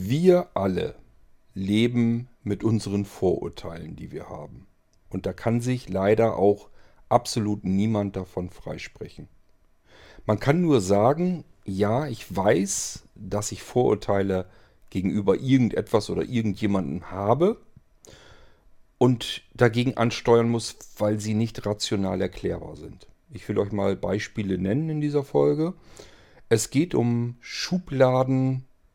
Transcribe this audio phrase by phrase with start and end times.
[0.00, 0.94] Wir alle
[1.54, 4.68] leben mit unseren Vorurteilen, die wir haben.
[5.10, 6.68] Und da kann sich leider auch
[7.08, 9.26] absolut niemand davon freisprechen.
[10.24, 14.46] Man kann nur sagen, ja, ich weiß, dass ich Vorurteile
[14.90, 17.60] gegenüber irgendetwas oder irgendjemandem habe
[18.98, 23.08] und dagegen ansteuern muss, weil sie nicht rational erklärbar sind.
[23.32, 25.74] Ich will euch mal Beispiele nennen in dieser Folge.
[26.48, 27.36] Es geht um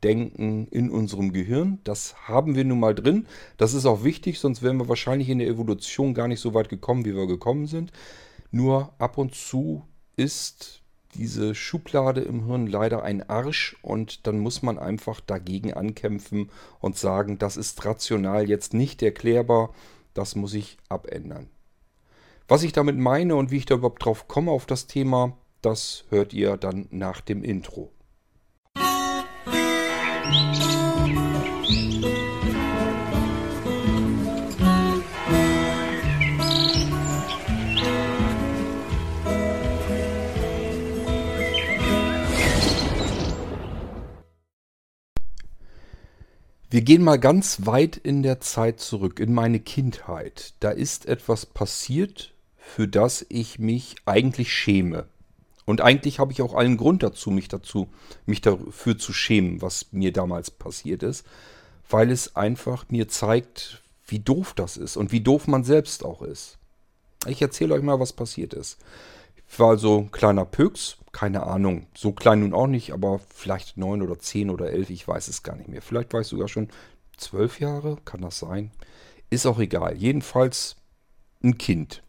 [0.04, 1.80] Schubladendenken in unserem Gehirn.
[1.84, 3.26] Das haben wir nun mal drin.
[3.58, 6.70] Das ist auch wichtig, sonst wären wir wahrscheinlich in der Evolution gar nicht so weit
[6.70, 7.92] gekommen, wie wir gekommen sind.
[8.52, 9.84] Nur ab und zu
[10.16, 10.82] ist
[11.16, 16.98] diese Schublade im Hirn leider ein Arsch und dann muss man einfach dagegen ankämpfen und
[16.98, 19.74] sagen, das ist rational jetzt nicht erklärbar,
[20.14, 21.50] das muss ich abändern.
[22.48, 26.04] Was ich damit meine und wie ich da überhaupt drauf komme auf das Thema, das
[26.10, 27.93] hört ihr dann nach dem Intro.
[46.74, 50.56] Wir gehen mal ganz weit in der Zeit zurück, in meine Kindheit.
[50.60, 55.06] Da ist etwas passiert, für das ich mich eigentlich schäme.
[55.66, 57.88] Und eigentlich habe ich auch allen Grund dazu, mich dazu,
[58.26, 61.26] mich dafür zu schämen, was mir damals passiert ist,
[61.90, 66.22] weil es einfach mir zeigt, wie doof das ist und wie doof man selbst auch
[66.22, 66.58] ist.
[67.28, 68.78] Ich erzähle euch mal, was passiert ist.
[69.50, 73.78] Ich war also ein kleiner Pöks, keine Ahnung, so klein nun auch nicht, aber vielleicht
[73.78, 75.82] neun oder zehn oder elf, ich weiß es gar nicht mehr.
[75.82, 76.70] Vielleicht war ich sogar schon
[77.18, 78.72] zwölf Jahre, kann das sein?
[79.30, 79.96] Ist auch egal.
[79.96, 80.76] Jedenfalls
[81.44, 82.04] ein Kind.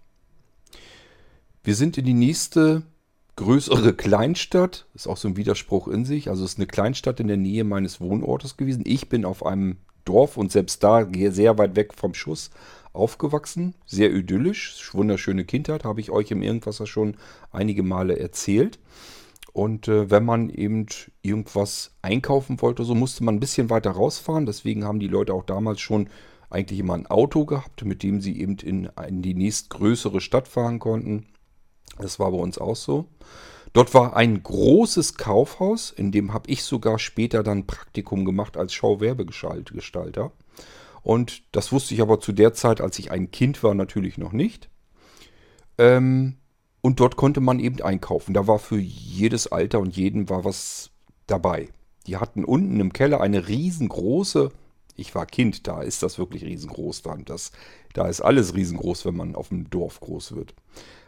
[1.63, 2.83] Wir sind in die nächste
[3.37, 4.87] größere Kleinstadt.
[4.95, 6.29] Ist auch so ein Widerspruch in sich.
[6.29, 8.85] Also es ist eine Kleinstadt in der Nähe meines Wohnortes gewesen.
[8.87, 12.51] Ich bin auf einem Dorf und selbst da sehr weit weg vom Schuss
[12.93, 13.75] aufgewachsen.
[13.87, 17.17] Sehr idyllisch, wunderschöne Kindheit, habe ich euch im Irgendwasser schon
[17.51, 18.79] einige Male erzählt.
[19.53, 20.87] Und äh, wenn man eben
[21.23, 24.47] irgendwas einkaufen wollte, so musste man ein bisschen weiter rausfahren.
[24.47, 26.09] Deswegen haben die Leute auch damals schon
[26.51, 30.79] eigentlich immer ein Auto gehabt, mit dem sie eben in, in die nächstgrößere Stadt fahren
[30.79, 31.27] konnten.
[31.99, 33.07] Das war bei uns auch so.
[33.73, 38.73] Dort war ein großes Kaufhaus, in dem habe ich sogar später dann Praktikum gemacht als
[38.73, 40.31] Schauwerbegestalter.
[41.03, 44.33] Und das wusste ich aber zu der Zeit, als ich ein Kind war, natürlich noch
[44.33, 44.71] nicht.
[45.77, 46.37] Ähm,
[46.81, 48.33] und dort konnte man eben einkaufen.
[48.33, 50.91] Da war für jedes Alter und jeden war was
[51.27, 51.69] dabei.
[52.07, 54.51] Die hatten unten im Keller eine riesengroße,
[54.97, 57.25] ich war Kind, da ist das wirklich riesengroß dann.
[57.25, 57.51] Das,
[57.93, 60.55] da ist alles riesengroß, wenn man auf dem Dorf groß wird.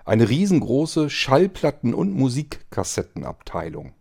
[0.06, 3.93] Eine riesengroße Schallplatten- und Musikkassettenabteilung.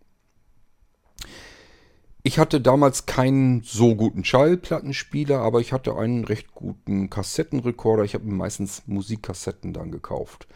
[2.22, 8.04] Ich hatte damals keinen so guten Schallplattenspieler, aber ich hatte einen recht guten Kassettenrekorder.
[8.04, 10.48] Ich habe mir meistens Musikkassetten dann gekauft.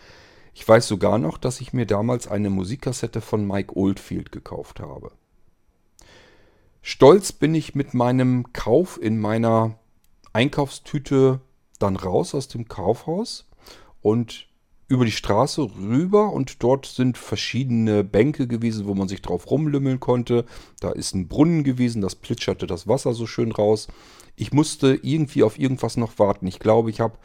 [0.53, 5.11] Ich weiß sogar noch, dass ich mir damals eine Musikkassette von Mike Oldfield gekauft habe.
[6.83, 9.79] Stolz bin ich mit meinem Kauf in meiner
[10.31, 11.41] Einkaufstüte
[11.79, 13.49] dann raus aus dem Kaufhaus
[14.01, 14.48] und
[14.89, 19.99] über die Straße rüber und dort sind verschiedene Bänke gewesen, wo man sich drauf rumlümmeln
[19.99, 20.45] konnte.
[20.79, 23.87] Da ist ein Brunnen gewesen, das plitscherte das Wasser so schön raus.
[24.35, 26.47] Ich musste irgendwie auf irgendwas noch warten.
[26.47, 27.19] Ich glaube, ich habe,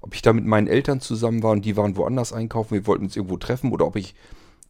[0.00, 3.04] ob ich da mit meinen Eltern zusammen war und die waren woanders einkaufen, wir wollten
[3.04, 4.14] uns irgendwo treffen oder ob ich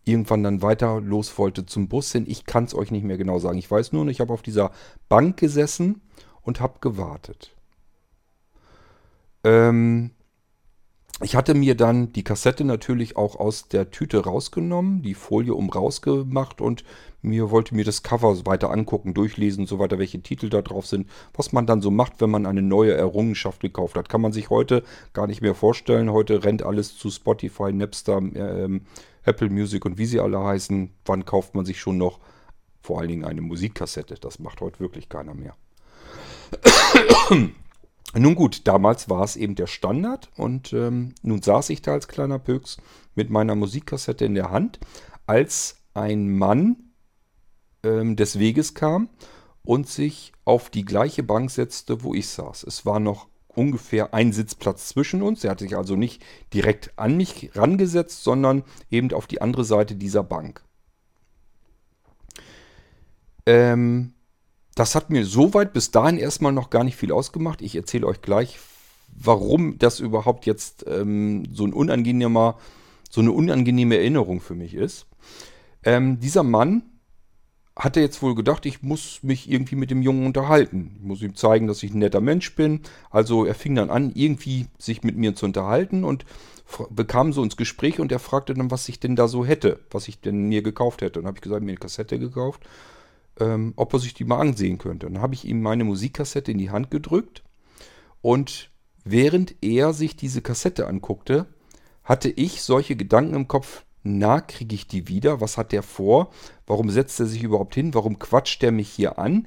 [0.04, 2.24] irgendwann dann weiter los wollte zum Bus hin.
[2.26, 3.58] Ich kann es euch nicht mehr genau sagen.
[3.58, 4.72] Ich weiß nur, ich habe auf dieser
[5.08, 6.02] Bank gesessen
[6.42, 7.54] und habe gewartet.
[9.44, 10.10] Ähm,
[11.22, 15.70] ich hatte mir dann die Kassette natürlich auch aus der Tüte rausgenommen, die Folie um
[15.70, 16.84] rausgemacht und
[17.22, 20.86] mir wollte mir das Cover weiter angucken, durchlesen und so weiter, welche Titel da drauf
[20.86, 24.08] sind, was man dann so macht, wenn man eine neue Errungenschaft gekauft hat.
[24.08, 24.82] Kann man sich heute
[25.12, 26.12] gar nicht mehr vorstellen.
[26.12, 28.80] Heute rennt alles zu Spotify, Napster, äh,
[29.22, 30.90] Apple Music und wie sie alle heißen.
[31.06, 32.18] Wann kauft man sich schon noch
[32.82, 34.16] vor allen Dingen eine Musikkassette?
[34.20, 35.56] Das macht heute wirklich keiner mehr.
[38.16, 42.06] Nun gut, damals war es eben der Standard und ähm, nun saß ich da als
[42.06, 42.76] kleiner Pöks
[43.16, 44.78] mit meiner Musikkassette in der Hand,
[45.26, 46.76] als ein Mann
[47.82, 49.08] ähm, des Weges kam
[49.64, 52.64] und sich auf die gleiche Bank setzte, wo ich saß.
[52.64, 55.42] Es war noch ungefähr ein Sitzplatz zwischen uns.
[55.42, 59.96] Er hatte sich also nicht direkt an mich rangesetzt, sondern eben auf die andere Seite
[59.96, 60.62] dieser Bank.
[63.46, 64.13] Ähm,
[64.74, 67.62] das hat mir soweit bis dahin erstmal noch gar nicht viel ausgemacht.
[67.62, 68.58] Ich erzähle euch gleich,
[69.16, 72.58] warum das überhaupt jetzt ähm, so ein unangenehmer,
[73.10, 75.06] so eine unangenehme Erinnerung für mich ist.
[75.84, 76.82] Ähm, dieser Mann
[77.76, 80.96] hat er jetzt wohl gedacht, ich muss mich irgendwie mit dem Jungen unterhalten.
[80.98, 82.80] Ich muss ihm zeigen, dass ich ein netter Mensch bin.
[83.10, 86.24] Also er fing dann an, irgendwie sich mit mir zu unterhalten und
[86.90, 90.08] bekam so ins Gespräch und er fragte dann, was ich denn da so hätte, was
[90.08, 91.18] ich denn mir gekauft hätte.
[91.18, 92.62] Und habe ich gesagt, mir eine Kassette gekauft,
[93.40, 95.06] ähm, ob er sich die mal ansehen könnte.
[95.06, 97.42] Dann habe ich ihm meine Musikkassette in die Hand gedrückt
[98.22, 98.70] und
[99.04, 101.46] während er sich diese Kassette anguckte,
[102.02, 105.40] hatte ich solche Gedanken im Kopf, na, kriege ich die wieder?
[105.40, 106.30] Was hat der vor?
[106.66, 107.94] Warum setzt er sich überhaupt hin?
[107.94, 109.46] Warum quatscht er mich hier an?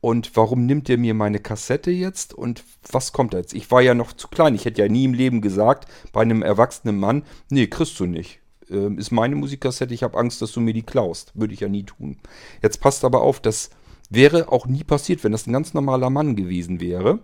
[0.00, 2.32] Und warum nimmt er mir meine Kassette jetzt?
[2.32, 3.52] Und was kommt da jetzt?
[3.52, 4.54] Ich war ja noch zu klein.
[4.54, 8.40] Ich hätte ja nie im Leben gesagt, bei einem erwachsenen Mann, nee, kriegst du nicht.
[8.70, 11.32] Ähm, ist meine Musikkassette, ich habe Angst, dass du mir die klaust.
[11.34, 12.18] Würde ich ja nie tun.
[12.62, 13.70] Jetzt passt aber auf, das
[14.10, 17.20] wäre auch nie passiert, wenn das ein ganz normaler Mann gewesen wäre.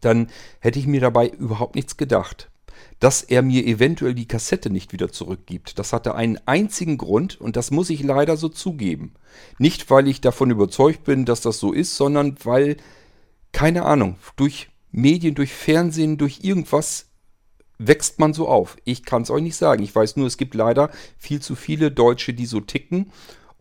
[0.00, 0.28] Dann
[0.60, 2.50] hätte ich mir dabei überhaupt nichts gedacht
[3.00, 5.78] dass er mir eventuell die Kassette nicht wieder zurückgibt.
[5.78, 9.14] Das hatte einen einzigen Grund und das muss ich leider so zugeben.
[9.58, 12.76] Nicht, weil ich davon überzeugt bin, dass das so ist, sondern weil,
[13.52, 17.10] keine Ahnung, durch Medien, durch Fernsehen, durch irgendwas
[17.78, 18.76] wächst man so auf.
[18.84, 19.82] Ich kann es euch nicht sagen.
[19.82, 23.10] Ich weiß nur, es gibt leider viel zu viele Deutsche, die so ticken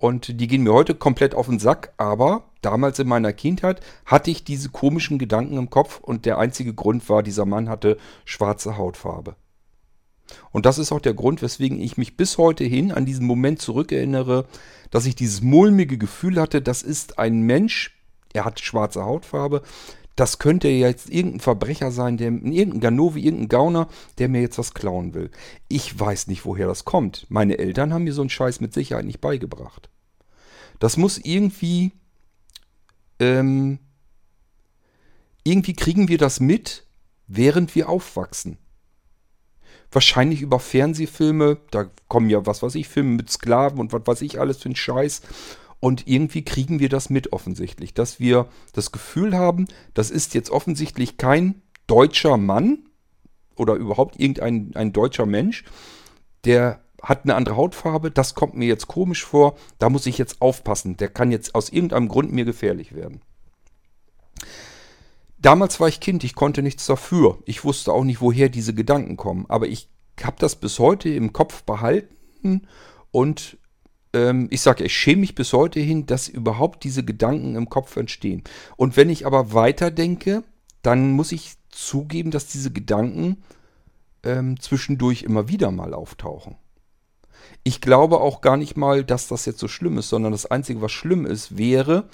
[0.04, 4.32] und die gehen mir heute komplett auf den Sack, aber damals in meiner Kindheit hatte
[4.32, 8.78] ich diese komischen Gedanken im Kopf und der einzige Grund war, dieser Mann hatte schwarze
[8.78, 9.38] Hautfarbe.
[10.52, 13.62] Und das ist auch der Grund, weswegen ich mich bis heute hin an diesen Moment
[13.62, 14.46] zurückerinnere,
[14.92, 17.98] dass ich dieses mulmige Gefühl hatte, das ist ein Mensch,
[18.34, 19.62] er hat schwarze Hautfarbe,
[20.16, 23.88] das könnte jetzt irgendein Verbrecher sein, der, irgendein Ganovi, irgendein Gauner,
[24.20, 25.32] der mir jetzt was klauen will.
[25.70, 27.26] Ich weiß nicht, woher das kommt.
[27.30, 29.90] Meine Eltern haben mir so einen Scheiß mit Sicherheit nicht beigebracht.
[30.80, 31.94] Das muss irgendwie,
[33.20, 33.80] ähm,
[35.44, 36.86] irgendwie kriegen wir das mit,
[37.28, 38.58] während wir aufwachsen.
[39.92, 44.22] Wahrscheinlich über Fernsehfilme, da kommen ja was weiß ich, Filme mit Sklaven und was weiß
[44.22, 45.22] ich alles für ein Scheiß.
[45.84, 50.50] Und irgendwie kriegen wir das mit offensichtlich, dass wir das Gefühl haben, das ist jetzt
[50.50, 52.88] offensichtlich kein deutscher Mann
[53.58, 55.66] oder überhaupt irgendein ein deutscher Mensch,
[56.46, 60.42] der hat eine andere Hautfarbe, das kommt mir jetzt komisch vor, da muss ich jetzt
[60.42, 63.20] aufpassen, der kann jetzt aus irgendeinem Grund mir gefährlich werden.
[65.38, 67.40] Damals war ich Kind, ich konnte nichts dafür.
[67.44, 69.48] Ich wusste auch nicht, woher diese Gedanken kommen.
[69.50, 69.90] Aber ich
[70.24, 72.70] habe das bis heute im Kopf behalten
[73.12, 73.58] und
[74.14, 77.96] ähm, ich sage, ich schäme mich bis heute hin, dass überhaupt diese Gedanken im Kopf
[77.98, 78.44] entstehen.
[78.78, 80.44] Und wenn ich aber weiterdenke,
[80.82, 83.44] dann muss ich zugeben, dass diese Gedanken
[84.24, 86.56] ähm, zwischendurch immer wieder mal auftauchen.
[87.64, 90.82] Ich glaube auch gar nicht mal, dass das jetzt so schlimm ist, sondern das Einzige,
[90.82, 92.10] was schlimm ist, wäre,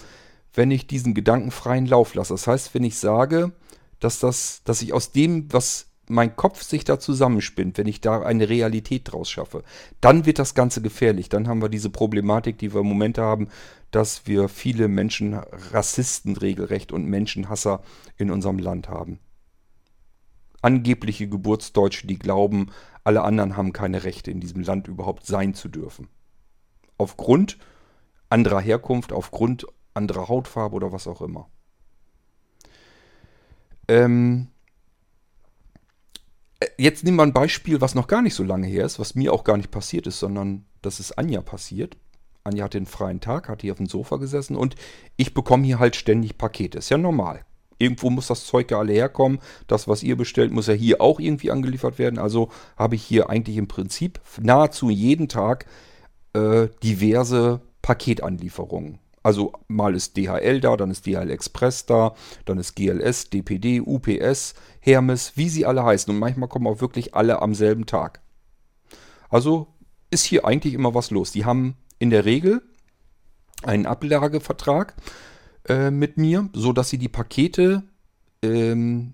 [0.54, 2.34] wenn ich diesen Gedanken freien Lauf lasse.
[2.34, 3.52] Das heißt, wenn ich sage,
[4.00, 8.23] dass das, dass ich aus dem, was mein Kopf sich da zusammenspinnt, wenn ich da
[8.23, 9.63] eine Realität draus schaffe,
[10.01, 11.29] dann wird das Ganze gefährlich.
[11.29, 13.47] Dann haben wir diese Problematik, die wir im Moment haben,
[13.91, 17.83] dass wir viele Menschen, Rassisten regelrecht und Menschenhasser
[18.17, 19.19] in unserem Land haben.
[20.63, 22.71] Angebliche Geburtsdeutsche, die glauben,
[23.03, 26.09] alle anderen haben keine Rechte in diesem Land überhaupt sein zu dürfen.
[26.97, 27.59] Aufgrund
[28.29, 31.47] anderer Herkunft, aufgrund anderer Hautfarbe oder was auch immer.
[33.88, 34.58] Ähm äh,
[36.77, 39.33] jetzt nehmen wir ein Beispiel, was noch gar nicht so lange her ist, was mir
[39.33, 41.97] auch gar nicht passiert ist, sondern das ist Anja passiert.
[42.44, 44.75] Anja hatte den freien Tag, hat hier auf dem Sofa gesessen und
[45.17, 46.79] ich bekomme hier halt ständig Pakete.
[46.79, 47.45] Ist ja normal.
[47.77, 49.39] Irgendwo muss das Zeug ja alle herkommen.
[49.68, 52.19] Das, was ihr bestellt, muss ja hier auch irgendwie angeliefert werden.
[52.19, 55.66] Also habe ich hier eigentlich im Prinzip nahezu jeden Tag
[56.33, 58.99] äh, diverse Paketanlieferungen.
[59.23, 62.14] Also mal ist DHL da, dann ist DHL Express da,
[62.45, 66.14] dann ist GLS, DPD, UPS, Hermes, wie sie alle heißen.
[66.14, 68.21] Und manchmal kommen auch wirklich alle am selben Tag.
[69.30, 69.68] Also
[70.09, 71.31] ist hier eigentlich immer was los.
[71.31, 72.61] Die haben in der Regel
[73.64, 74.95] einen Ablagevertrag
[75.68, 77.83] äh, mit mir, so dass sie die Pakete
[78.42, 79.14] ähm,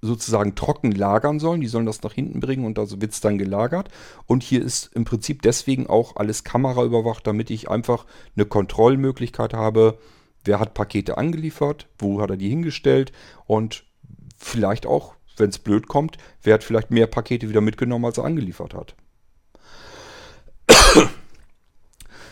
[0.00, 1.60] sozusagen trocken lagern sollen.
[1.60, 3.88] Die sollen das nach hinten bringen und da wird es dann gelagert.
[4.26, 9.98] Und hier ist im Prinzip deswegen auch alles kameraüberwacht, damit ich einfach eine Kontrollmöglichkeit habe,
[10.44, 13.12] wer hat Pakete angeliefert, wo hat er die hingestellt
[13.46, 13.84] und
[14.36, 18.24] vielleicht auch, wenn es blöd kommt, wer hat vielleicht mehr Pakete wieder mitgenommen, als er
[18.24, 18.94] angeliefert hat.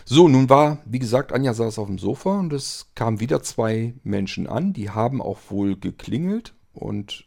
[0.07, 3.95] So, nun war, wie gesagt, Anja saß auf dem Sofa und es kamen wieder zwei
[4.03, 7.25] Menschen an, die haben auch wohl geklingelt und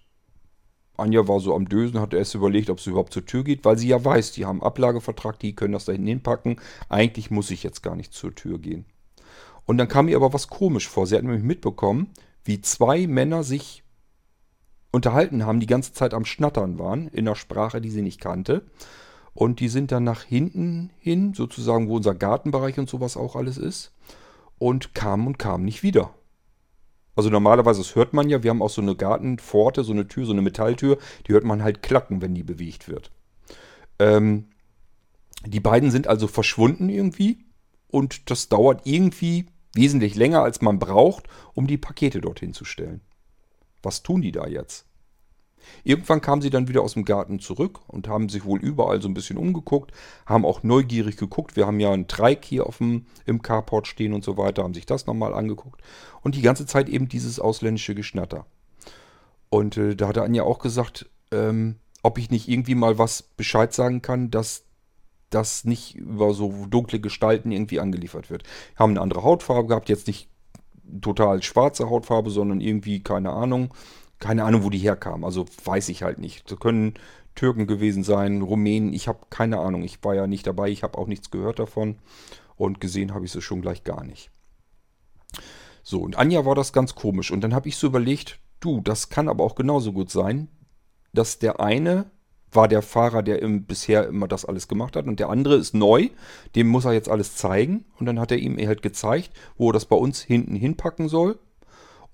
[0.99, 3.78] Anja war so am Dösen, hat erst überlegt, ob sie überhaupt zur Tür geht, weil
[3.78, 6.61] sie ja weiß, die haben Ablagevertrag, die können das da hinten hinpacken.
[6.88, 8.85] Eigentlich muss ich jetzt gar nicht zur Tür gehen.
[9.67, 11.07] Und dann kam ihr aber was komisch vor.
[11.07, 12.11] Sie hat nämlich mitbekommen,
[12.45, 13.85] wie zwei Männer sich
[14.90, 18.67] unterhalten haben, die ganze Zeit am Schnattern waren, in einer Sprache, die sie nicht kannte.
[19.35, 23.59] Und die sind dann nach hinten hin, sozusagen, wo unser Gartenbereich und sowas auch alles
[23.59, 23.93] ist.
[24.59, 26.14] und kam und kam nicht wieder.
[27.18, 30.25] Also normalerweise, das hört man ja, wir haben auch so eine Gartenpforte, so eine Tür,
[30.25, 33.10] so eine Metalltür, die hört man halt klacken, wenn die bewegt wird.
[33.98, 34.50] Ähm,
[35.44, 37.44] die beiden sind also verschwunden irgendwie
[37.88, 43.00] und das dauert irgendwie wesentlich länger, als man braucht, um die Pakete dorthin zu stellen.
[43.82, 44.88] Was tun die da jetzt?
[45.84, 49.08] Irgendwann kamen sie dann wieder aus dem Garten zurück und haben sich wohl überall so
[49.08, 49.92] ein bisschen umgeguckt,
[50.26, 51.56] haben auch neugierig geguckt.
[51.56, 54.74] Wir haben ja einen Treik hier auf dem, im Carport stehen und so weiter, haben
[54.74, 55.80] sich das nochmal angeguckt.
[56.22, 58.46] Und die ganze Zeit eben dieses ausländische Geschnatter.
[59.50, 63.72] Und äh, da hat Anja auch gesagt, ähm, ob ich nicht irgendwie mal was Bescheid
[63.72, 64.64] sagen kann, dass
[65.30, 68.44] das nicht über so dunkle Gestalten irgendwie angeliefert wird.
[68.76, 70.28] Haben eine andere Hautfarbe gehabt, jetzt nicht
[71.00, 73.74] total schwarze Hautfarbe, sondern irgendwie, keine Ahnung,
[74.18, 75.25] keine Ahnung, wo die herkamen.
[75.25, 76.50] Also weiß ich halt nicht.
[76.50, 76.94] Das können
[77.34, 79.84] Türken gewesen sein, Rumänen, ich habe keine Ahnung.
[79.84, 81.96] Ich war ja nicht dabei, ich habe auch nichts gehört davon.
[82.56, 84.30] Und gesehen habe ich sie schon gleich gar nicht.
[85.84, 87.30] So, und Anja war das ganz komisch.
[87.30, 90.48] Und dann habe ich so überlegt, du, das kann aber auch genauso gut sein,
[91.12, 92.10] dass der eine
[92.50, 95.06] war der Fahrer, der im, bisher immer das alles gemacht hat.
[95.06, 96.08] Und der andere ist neu,
[96.56, 97.84] dem muss er jetzt alles zeigen.
[97.98, 101.38] Und dann hat er ihm halt gezeigt, wo er das bei uns hinten hinpacken soll.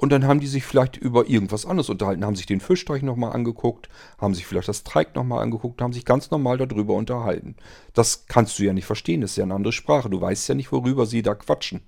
[0.04, 3.32] Und dann haben die sich vielleicht über irgendwas anderes unterhalten, haben sich den Fischteich nochmal
[3.32, 7.56] angeguckt, haben sich vielleicht das Treik nochmal angeguckt, haben sich ganz normal darüber unterhalten.
[7.94, 10.10] Das kannst du ja nicht verstehen, das ist ja eine andere Sprache.
[10.10, 11.80] Du weißt ja nicht, worüber sie da quatschen.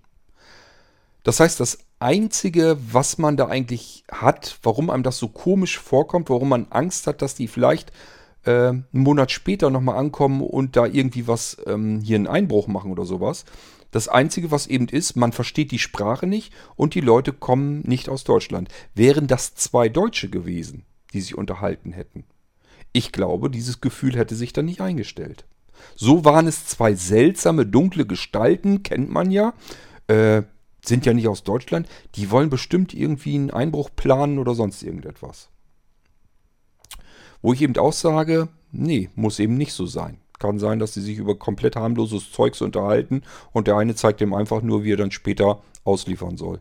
[1.24, 6.30] Das heißt, das Einzige, was man da eigentlich hat, warum einem das so komisch vorkommt,
[6.30, 7.92] warum man Angst hat, dass die vielleicht
[8.46, 12.92] äh, einen Monat später nochmal ankommen und da irgendwie was ähm, hier einen Einbruch machen
[12.92, 13.44] oder sowas,
[13.90, 18.08] das Einzige, was eben ist, man versteht die Sprache nicht und die Leute kommen nicht
[18.08, 18.68] aus Deutschland.
[18.94, 22.24] Wären das zwei Deutsche gewesen, die sich unterhalten hätten?
[22.92, 25.44] Ich glaube, dieses Gefühl hätte sich dann nicht eingestellt.
[25.94, 29.52] So waren es zwei seltsame, dunkle Gestalten, kennt man ja,
[30.08, 30.42] äh,
[30.84, 35.50] sind ja nicht aus Deutschland, die wollen bestimmt irgendwie einen Einbruch planen oder sonst irgendetwas.
[37.42, 40.18] Wo ich eben auch sage, nee, muss eben nicht so sein.
[40.38, 44.34] Kann sein, dass sie sich über komplett harmloses Zeugs unterhalten und der eine zeigt ihm
[44.34, 46.60] einfach nur, wie er dann später ausliefern soll.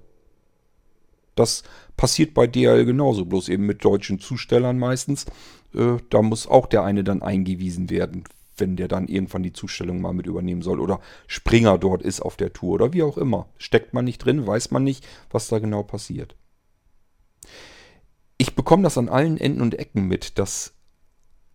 [1.35, 1.63] Das
[1.97, 5.25] passiert bei DHL genauso, bloß eben mit deutschen Zustellern meistens.
[5.73, 8.23] Äh, da muss auch der eine dann eingewiesen werden,
[8.57, 10.79] wenn der dann irgendwann die Zustellung mal mit übernehmen soll.
[10.79, 13.49] Oder Springer dort ist auf der Tour oder wie auch immer.
[13.57, 16.35] Steckt man nicht drin, weiß man nicht, was da genau passiert.
[18.37, 20.73] Ich bekomme das an allen Enden und Ecken mit, dass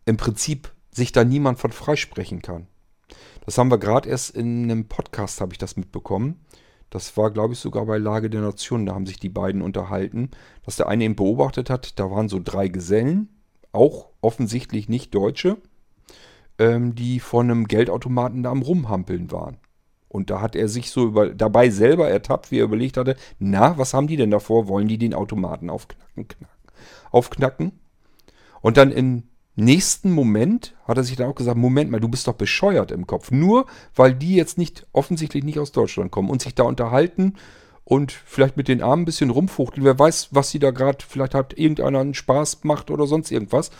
[0.04, 2.66] im Prinzip sich da niemand von freisprechen kann.
[3.44, 6.40] Das haben wir gerade erst in einem Podcast, habe ich das mitbekommen.
[6.90, 8.84] Das war, glaube ich, sogar bei Lage der Nation.
[8.84, 10.30] Da haben sich die beiden unterhalten,
[10.64, 13.28] dass der eine eben beobachtet hat, da waren so drei Gesellen,
[13.72, 15.58] auch offensichtlich nicht Deutsche,
[16.58, 19.58] ähm, die vor einem Geldautomaten da am Rumhampeln waren.
[20.08, 23.78] Und da hat er sich so über, dabei selber ertappt, wie er überlegt hatte, na,
[23.78, 24.66] was haben die denn davor?
[24.66, 26.26] Wollen die den Automaten aufknacken?
[26.26, 26.48] Knacken,
[27.12, 27.78] aufknacken?
[28.60, 29.29] Und dann im
[29.60, 33.06] nächsten Moment hat er sich dann auch gesagt, Moment mal, du bist doch bescheuert im
[33.06, 33.30] Kopf.
[33.30, 37.34] Nur weil die jetzt nicht offensichtlich nicht aus Deutschland kommen und sich da unterhalten
[37.84, 39.84] und vielleicht mit den Armen ein bisschen rumfuchteln.
[39.84, 43.70] Wer weiß, was sie da gerade, vielleicht hat irgendeiner einen Spaß macht oder sonst irgendwas.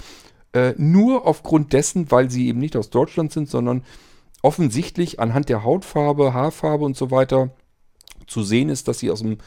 [0.53, 3.85] Äh, nur aufgrund dessen, weil sie eben nicht aus Deutschland sind, sondern
[4.43, 7.51] offensichtlich anhand der Hautfarbe, Haarfarbe und so weiter
[8.27, 9.39] zu sehen ist, dass sie aus einem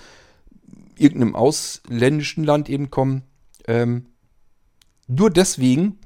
[0.98, 3.24] irgendeinem ausländischen Land eben kommen.
[3.68, 4.06] Ähm,
[5.08, 6.00] nur deswegen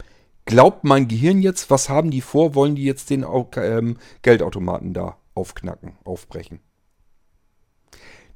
[0.48, 2.56] glaubt mein Gehirn jetzt, was haben die vor?
[2.56, 3.24] Wollen die jetzt den
[3.58, 6.60] ähm, Geldautomaten da aufknacken, aufbrechen?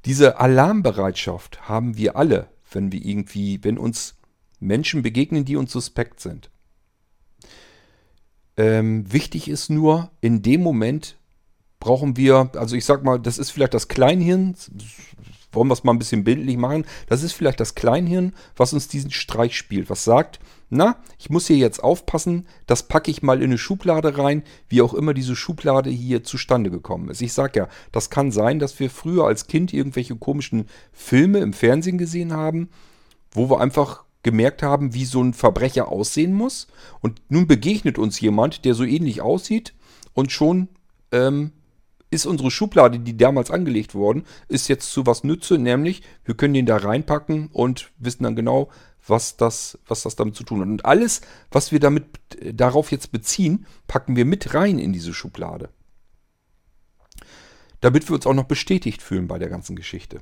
[0.06, 4.15] Diese Alarmbereitschaft haben wir alle, wenn wir irgendwie, wenn uns
[4.60, 6.51] Menschen begegnen, die uns suspekt sind.
[8.58, 11.18] Ähm, wichtig ist nur, in dem Moment
[11.80, 14.56] brauchen wir, also ich sag mal, das ist vielleicht das Kleinhirn,
[15.51, 18.88] wollen wir es mal ein bisschen bildlich machen, das ist vielleicht das Kleinhirn, was uns
[18.88, 20.39] diesen Streich spielt, was sagt,
[20.70, 24.81] na, ich muss hier jetzt aufpassen, das packe ich mal in eine Schublade rein, wie
[24.81, 27.22] auch immer diese Schublade hier zustande gekommen ist.
[27.22, 31.51] Ich sag ja, das kann sein, dass wir früher als Kind irgendwelche komischen Filme im
[31.51, 32.70] Fernsehen gesehen haben,
[33.31, 36.67] wo wir einfach gemerkt haben, wie so ein Verbrecher aussehen muss.
[37.01, 39.74] Und nun begegnet uns jemand, der so ähnlich aussieht
[40.13, 40.70] und schon
[41.12, 41.51] ähm,
[42.12, 46.53] ist unsere Schublade, die damals angelegt worden, ist jetzt zu was nütze, nämlich wir können
[46.53, 48.70] den da reinpacken und wissen dann genau,
[49.08, 50.68] was das, was das damit zu tun hat.
[50.68, 52.06] Und alles, was wir damit
[52.53, 55.70] darauf jetzt beziehen, packen wir mit rein in diese Schublade.
[57.80, 60.22] Damit wir uns auch noch bestätigt fühlen bei der ganzen Geschichte.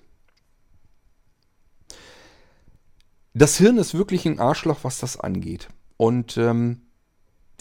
[3.34, 5.69] Das Hirn ist wirklich ein Arschloch, was das angeht.
[5.98, 6.81] Und ähm,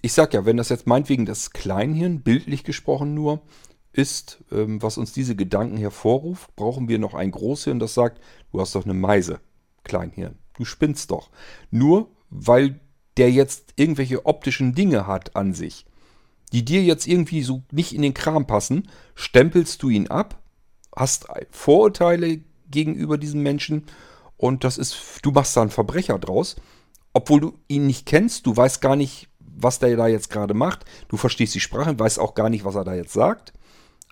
[0.03, 3.43] ich sag ja, wenn das jetzt meinetwegen das Kleinhirn, bildlich gesprochen nur,
[3.99, 8.61] ist, ähm, was uns diese Gedanken hervorruft, brauchen wir noch ein Großhirn, das sagt, du
[8.61, 9.41] hast doch eine Meise,
[9.83, 10.39] Kleinhirn.
[10.55, 11.31] Du spinnst doch.
[11.73, 12.79] Nur weil
[13.17, 15.85] der jetzt irgendwelche optischen Dinge hat an sich,
[16.53, 20.41] die dir jetzt irgendwie so nicht in den Kram passen, stempelst du ihn ab,
[20.95, 22.41] hast Vorurteile
[22.71, 23.87] gegenüber diesem Menschen
[24.37, 26.55] und das ist, du machst da einen Verbrecher draus,
[27.13, 30.85] obwohl du ihn nicht kennst, du weißt gar nicht, was der da jetzt gerade macht,
[31.09, 33.53] du verstehst die Sprache, weißt auch gar nicht, was er da jetzt sagt.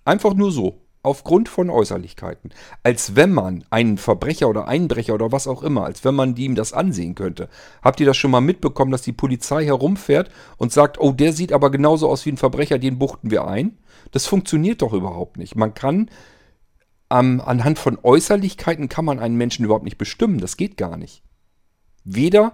[0.07, 2.55] Einfach nur so, aufgrund von Äußerlichkeiten.
[2.83, 6.55] Als wenn man einen Verbrecher oder Einbrecher oder was auch immer, als wenn man ihm
[6.55, 7.49] das ansehen könnte.
[7.83, 11.53] Habt ihr das schon mal mitbekommen, dass die Polizei herumfährt und sagt, oh, der sieht
[11.53, 13.79] aber genauso aus wie ein Verbrecher, den buchten wir ein?
[14.13, 15.57] Das funktioniert doch überhaupt nicht.
[15.57, 16.09] Man kann
[17.11, 20.39] ähm, anhand von Äußerlichkeiten kann man einen Menschen überhaupt nicht bestimmen.
[20.39, 21.23] Das geht gar nicht.
[22.05, 22.53] Weder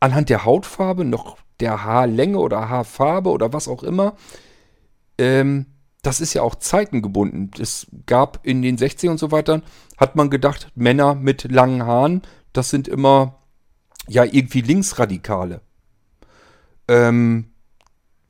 [0.00, 4.16] anhand der Hautfarbe noch der Haarlänge oder Haarfarbe oder was auch immer.
[5.18, 5.66] Ähm,
[6.06, 7.50] das ist ja auch zeitengebunden.
[7.58, 9.62] Es gab in den 60 und so weiter,
[9.96, 12.22] hat man gedacht, Männer mit langen Haaren,
[12.52, 13.38] das sind immer
[14.08, 15.60] ja irgendwie Linksradikale.
[16.88, 17.50] Ähm,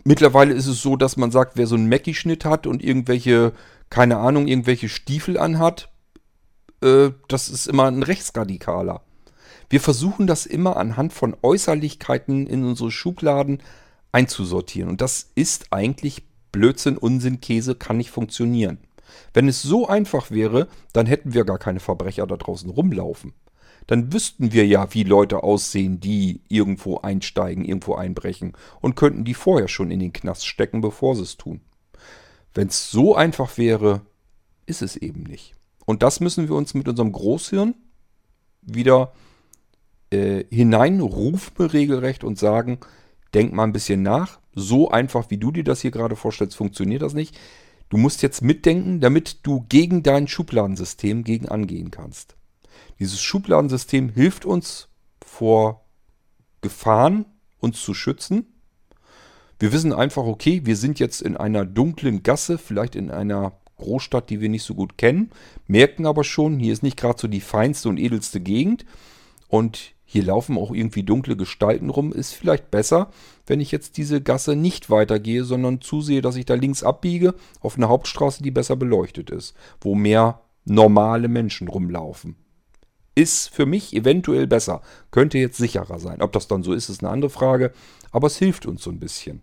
[0.04, 3.52] mittlerweile ist es so, dass man sagt, wer so einen Mackie-Schnitt hat und irgendwelche
[3.90, 5.90] keine Ahnung, irgendwelche Stiefel anhat,
[6.82, 9.02] äh, das ist immer ein Rechtsradikaler.
[9.68, 13.62] Wir versuchen das immer anhand von Äußerlichkeiten in unsere Schubladen
[14.12, 14.90] einzusortieren.
[14.90, 16.25] Und das ist eigentlich
[16.56, 18.78] Blödsinn, Unsinn, Käse, kann nicht funktionieren.
[19.34, 23.34] Wenn es so einfach wäre, dann hätten wir gar keine Verbrecher da draußen rumlaufen.
[23.86, 29.34] Dann wüssten wir ja, wie Leute aussehen, die irgendwo einsteigen, irgendwo einbrechen und könnten die
[29.34, 31.60] vorher schon in den Knast stecken, bevor sie es tun.
[32.54, 34.00] Wenn es so einfach wäre,
[34.64, 35.54] ist es eben nicht.
[35.84, 37.74] Und das müssen wir uns mit unserem Großhirn
[38.62, 39.12] wieder
[40.10, 42.78] äh, hineinrufen, regelrecht, und sagen,
[43.34, 44.40] denk mal ein bisschen nach.
[44.56, 47.38] So einfach, wie du dir das hier gerade vorstellst, funktioniert das nicht.
[47.90, 52.36] Du musst jetzt mitdenken, damit du gegen dein Schubladensystem gegen angehen kannst.
[52.98, 54.88] Dieses Schubladensystem hilft uns
[55.24, 55.84] vor
[56.62, 57.26] Gefahren,
[57.58, 58.46] uns zu schützen.
[59.58, 64.30] Wir wissen einfach, okay, wir sind jetzt in einer dunklen Gasse, vielleicht in einer Großstadt,
[64.30, 65.30] die wir nicht so gut kennen,
[65.66, 68.86] merken aber schon, hier ist nicht gerade so die feinste und edelste Gegend
[69.48, 73.10] und hier laufen auch irgendwie dunkle Gestalten rum, ist vielleicht besser,
[73.46, 77.76] wenn ich jetzt diese Gasse nicht weitergehe, sondern zusehe, dass ich da links abbiege auf
[77.76, 82.36] eine Hauptstraße, die besser beleuchtet ist, wo mehr normale Menschen rumlaufen.
[83.16, 86.22] Ist für mich eventuell besser, könnte jetzt sicherer sein.
[86.22, 87.72] Ob das dann so ist, ist eine andere Frage,
[88.12, 89.42] aber es hilft uns so ein bisschen.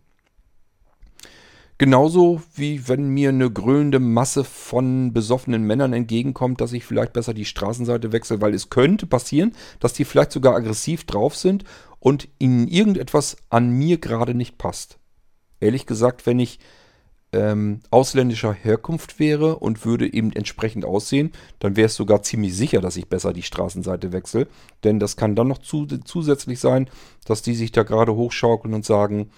[1.84, 7.34] Genauso wie wenn mir eine grölende Masse von besoffenen Männern entgegenkommt, dass ich vielleicht besser
[7.34, 11.66] die Straßenseite wechsle, weil es könnte passieren, dass die vielleicht sogar aggressiv drauf sind
[12.00, 14.98] und ihnen irgendetwas an mir gerade nicht passt.
[15.60, 16.58] Ehrlich gesagt, wenn ich
[17.34, 22.80] ähm, ausländischer Herkunft wäre und würde eben entsprechend aussehen, dann wäre es sogar ziemlich sicher,
[22.80, 24.48] dass ich besser die Straßenseite wechsle.
[24.86, 26.90] Denn das kann dann noch zu, zusätzlich sein,
[27.26, 29.32] dass die sich da gerade hochschaukeln und sagen,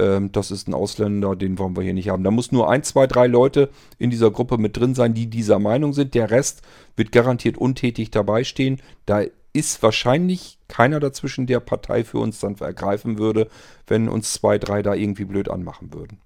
[0.00, 2.24] ähm, das ist ein Ausländer, den wollen wir hier nicht haben.
[2.24, 5.58] Da muss nur ein, zwei, drei Leute in dieser Gruppe mit drin sein, die dieser
[5.58, 6.14] Meinung sind.
[6.14, 6.62] Der Rest
[6.96, 8.80] wird garantiert untätig dabei stehen.
[9.06, 13.48] Da ist wahrscheinlich keiner dazwischen, der Partei für uns dann ergreifen würde,
[13.86, 16.20] wenn uns zwei, drei da irgendwie blöd anmachen würden.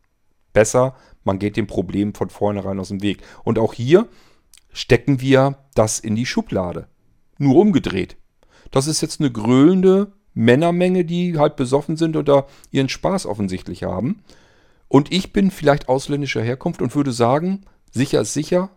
[0.53, 3.23] Besser, man geht dem Problem von vornherein aus dem Weg.
[3.43, 4.09] Und auch hier
[4.73, 6.87] stecken wir das in die Schublade.
[7.39, 8.17] Nur umgedreht.
[8.71, 13.85] Das ist jetzt eine gröhlende Männermenge, die halt besoffen sind und da ihren Spaß offensichtlich
[13.85, 14.23] haben.
[14.89, 18.71] Und ich bin vielleicht ausländischer Herkunft und würde sagen, sicher ist sicher,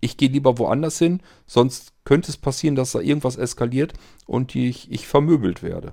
[0.00, 3.92] ich gehe lieber woanders hin, sonst könnte es passieren, dass da irgendwas eskaliert
[4.26, 5.92] und ich, ich vermöbelt werde.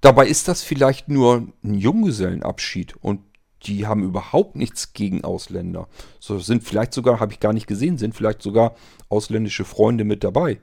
[0.00, 3.20] Dabei ist das vielleicht nur ein Junggesellenabschied und
[3.64, 5.88] die haben überhaupt nichts gegen Ausländer.
[6.20, 8.76] So sind vielleicht sogar, habe ich gar nicht gesehen, sind vielleicht sogar
[9.08, 10.60] ausländische Freunde mit dabei.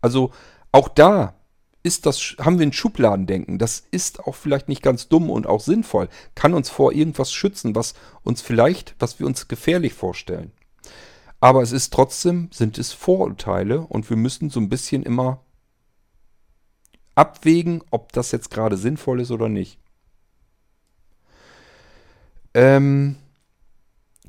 [0.00, 0.30] Also
[0.70, 1.34] auch da
[1.82, 3.58] ist das, haben wir ein Schubladendenken.
[3.58, 6.08] Das ist auch vielleicht nicht ganz dumm und auch sinnvoll.
[6.34, 10.52] Kann uns vor irgendwas schützen, was uns vielleicht, was wir uns gefährlich vorstellen.
[11.40, 15.40] Aber es ist trotzdem, sind es Vorurteile und wir müssen so ein bisschen immer
[17.16, 19.78] abwägen, ob das jetzt gerade sinnvoll ist oder nicht.
[22.54, 23.16] Ähm,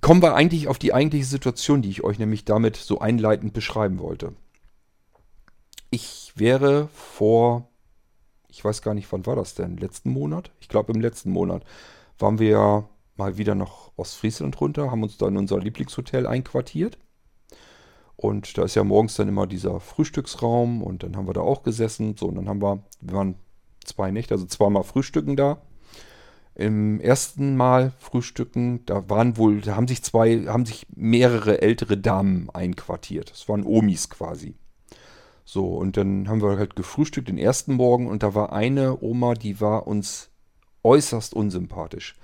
[0.01, 3.99] kommen wir eigentlich auf die eigentliche Situation, die ich euch nämlich damit so einleitend beschreiben
[3.99, 4.33] wollte
[5.93, 7.67] ich wäre vor,
[8.47, 9.77] ich weiß gar nicht, wann war das denn?
[9.77, 10.51] Letzten Monat?
[10.59, 11.63] Ich glaube im letzten Monat
[12.17, 16.97] waren wir ja mal wieder nach Ostfriesland runter, haben uns da in unser Lieblingshotel einquartiert.
[18.15, 21.61] Und da ist ja morgens dann immer dieser Frühstücksraum und dann haben wir da auch
[21.61, 22.15] gesessen.
[22.17, 23.35] So, und dann haben wir, wir waren
[23.85, 25.61] zwei Nächte, also zweimal Frühstücken da.
[26.55, 31.97] Im ersten Mal frühstücken, da waren wohl, da haben sich zwei, haben sich mehrere ältere
[31.97, 33.31] Damen einquartiert.
[33.31, 34.55] Das waren Omis quasi.
[35.45, 39.33] So, und dann haben wir halt gefrühstückt den ersten Morgen und da war eine Oma,
[39.33, 40.29] die war uns
[40.83, 42.15] äußerst unsympathisch.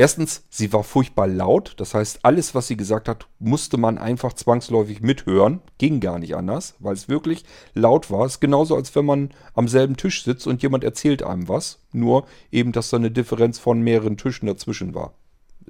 [0.00, 1.74] Erstens, sie war furchtbar laut.
[1.76, 5.60] Das heißt, alles, was sie gesagt hat, musste man einfach zwangsläufig mithören.
[5.76, 8.24] Ging gar nicht anders, weil es wirklich laut war.
[8.24, 11.80] Es ist genauso, als wenn man am selben Tisch sitzt und jemand erzählt einem was.
[11.92, 15.12] Nur eben, dass da eine Differenz von mehreren Tischen dazwischen war.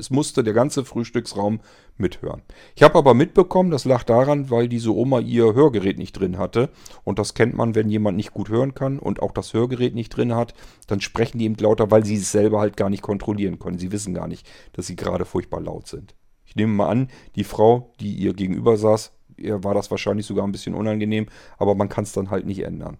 [0.00, 1.60] Es musste der ganze Frühstücksraum
[1.98, 2.40] mithören.
[2.74, 6.70] Ich habe aber mitbekommen, das lag daran, weil diese Oma ihr Hörgerät nicht drin hatte.
[7.04, 10.08] Und das kennt man, wenn jemand nicht gut hören kann und auch das Hörgerät nicht
[10.08, 10.54] drin hat,
[10.86, 13.78] dann sprechen die eben lauter, weil sie es selber halt gar nicht kontrollieren können.
[13.78, 16.14] Sie wissen gar nicht, dass sie gerade furchtbar laut sind.
[16.46, 20.46] Ich nehme mal an, die Frau, die ihr gegenüber saß, ihr war das wahrscheinlich sogar
[20.46, 21.26] ein bisschen unangenehm,
[21.58, 22.96] aber man kann es dann halt nicht ändern.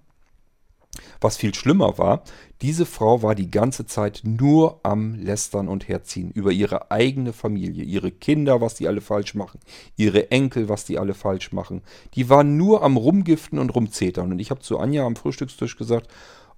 [1.20, 2.22] Was viel schlimmer war,
[2.62, 7.84] diese Frau war die ganze Zeit nur am Lästern und Herziehen über ihre eigene Familie,
[7.84, 9.60] ihre Kinder, was die alle falsch machen,
[9.96, 11.82] ihre Enkel, was die alle falsch machen.
[12.14, 14.32] Die waren nur am Rumgiften und Rumzetern.
[14.32, 16.08] Und ich habe zu Anja am Frühstückstisch gesagt,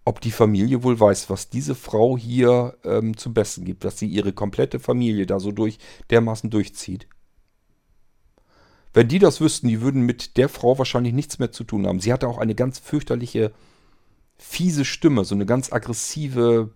[0.04, 4.06] ob die Familie wohl weiß, was diese Frau hier ähm, zum Besten gibt, dass sie
[4.06, 5.78] ihre komplette Familie da so durch
[6.10, 7.06] dermaßen durchzieht.
[8.92, 12.00] Wenn die das wüssten, die würden mit der Frau wahrscheinlich nichts mehr zu tun haben.
[12.00, 13.52] Sie hatte auch eine ganz fürchterliche
[14.42, 16.74] fiese Stimme, so eine ganz aggressive,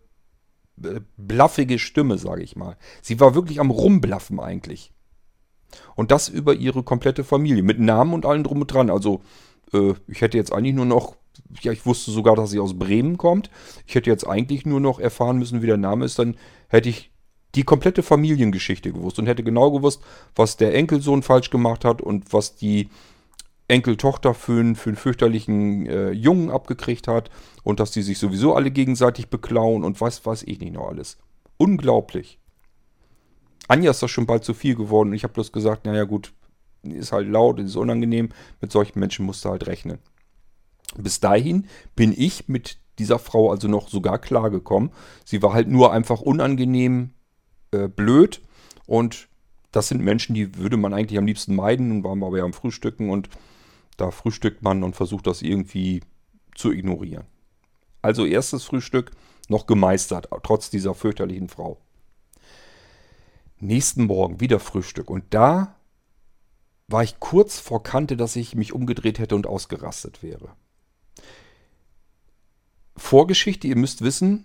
[0.82, 2.76] äh, blaffige Stimme, sage ich mal.
[3.02, 4.92] Sie war wirklich am Rumblaffen eigentlich.
[5.94, 8.88] Und das über ihre komplette Familie, mit Namen und allem drum und dran.
[8.88, 9.20] Also,
[9.72, 11.16] äh, ich hätte jetzt eigentlich nur noch,
[11.60, 13.50] ja, ich wusste sogar, dass sie aus Bremen kommt.
[13.86, 16.36] Ich hätte jetzt eigentlich nur noch erfahren müssen, wie der Name ist, dann
[16.68, 17.10] hätte ich
[17.54, 20.02] die komplette Familiengeschichte gewusst und hätte genau gewusst,
[20.34, 22.90] was der Enkelsohn falsch gemacht hat und was die
[23.68, 27.30] Enkeltochter für einen, für einen fürchterlichen äh, Jungen abgekriegt hat
[27.64, 31.18] und dass die sich sowieso alle gegenseitig beklauen und was weiß ich nicht noch alles.
[31.56, 32.38] Unglaublich.
[33.68, 36.32] Anja ist das schon bald zu viel geworden und ich habe bloß gesagt, naja gut,
[36.82, 38.28] ist halt laut, ist unangenehm,
[38.60, 39.98] mit solchen Menschen musst du halt rechnen.
[40.96, 44.90] Bis dahin bin ich mit dieser Frau also noch sogar klargekommen.
[45.24, 47.10] Sie war halt nur einfach unangenehm
[47.72, 48.40] äh, blöd
[48.86, 49.28] und
[49.72, 51.88] das sind Menschen, die würde man eigentlich am liebsten meiden.
[51.88, 53.28] Nun waren wir aber ja am Frühstücken und
[53.96, 56.02] da frühstückt man und versucht das irgendwie
[56.54, 57.24] zu ignorieren.
[58.02, 59.12] Also erstes Frühstück
[59.48, 61.78] noch gemeistert, trotz dieser fürchterlichen Frau.
[63.58, 65.76] Nächsten Morgen wieder Frühstück und da
[66.88, 70.50] war ich kurz vor Kante, dass ich mich umgedreht hätte und ausgerastet wäre.
[72.96, 74.44] Vorgeschichte, ihr müsst wissen,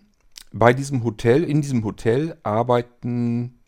[0.52, 3.60] bei diesem Hotel, in diesem Hotel arbeiten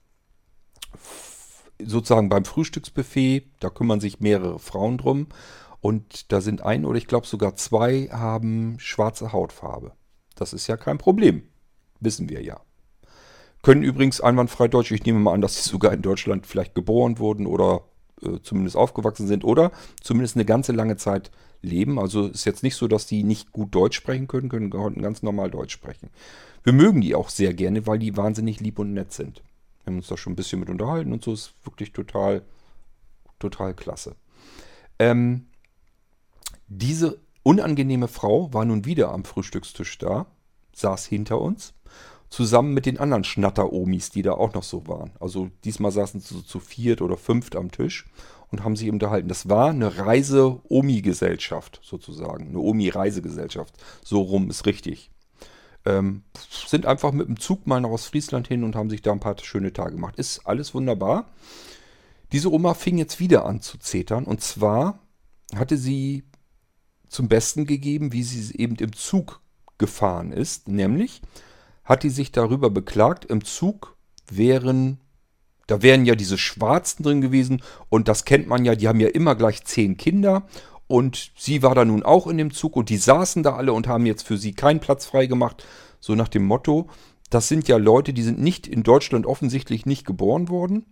[1.80, 5.28] sozusagen beim Frühstücksbuffet, da kümmern sich mehrere Frauen drum
[5.84, 9.92] und da sind ein oder ich glaube sogar zwei haben schwarze Hautfarbe.
[10.34, 11.44] Das ist ja kein Problem.
[12.00, 12.62] Wissen wir ja.
[13.64, 14.92] Können übrigens einwandfrei Deutsch.
[14.92, 17.82] Ich nehme mal an, dass sie sogar in Deutschland vielleicht geboren wurden oder
[18.22, 22.00] äh, zumindest aufgewachsen sind oder zumindest eine ganze lange Zeit leben.
[22.00, 25.52] Also ist jetzt nicht so, dass die nicht gut Deutsch sprechen können, können ganz normal
[25.52, 26.12] Deutsch sprechen.
[26.64, 29.44] Wir mögen die auch sehr gerne, weil die wahnsinnig lieb und nett sind.
[29.84, 32.44] Wir haben uns da schon ein bisschen mit unterhalten und so ist wirklich total,
[33.38, 34.16] total klasse.
[34.98, 35.48] Ähm,
[36.68, 40.28] diese unangenehme Frau war nun wieder am Frühstückstisch da,
[40.74, 41.74] saß hinter uns,
[42.30, 45.12] zusammen mit den anderen Schnatter-Omis, die da auch noch so waren.
[45.20, 48.08] Also diesmal saßen sie so zu viert oder fünft am Tisch
[48.50, 49.28] und haben sich unterhalten.
[49.28, 53.76] Das war eine Reise-Omi-Gesellschaft sozusagen, eine Omi-Reisegesellschaft.
[54.04, 55.12] So rum ist richtig.
[55.86, 56.24] Ähm,
[56.68, 59.36] sind einfach mit dem Zug mal nach Ostfriesland hin und haben sich da ein paar
[59.42, 60.16] schöne Tage gemacht.
[60.18, 61.30] Ist alles wunderbar.
[62.32, 65.00] Diese Oma fing jetzt wieder an zu zetern und zwar
[65.56, 66.24] hatte sie
[67.14, 69.42] zum Besten gegeben, wie sie eben im Zug
[69.78, 70.68] gefahren ist.
[70.68, 71.22] Nämlich
[71.84, 73.96] hat die sich darüber beklagt, im Zug
[74.30, 75.00] wären,
[75.68, 79.10] da wären ja diese Schwarzen drin gewesen und das kennt man ja, die haben ja
[79.10, 80.48] immer gleich zehn Kinder
[80.88, 83.88] und sie war da nun auch in dem Zug und die saßen da alle und
[83.88, 85.66] haben jetzt für sie keinen Platz frei gemacht.
[86.00, 86.90] So nach dem Motto,
[87.30, 90.86] das sind ja Leute, die sind nicht in Deutschland offensichtlich nicht geboren worden.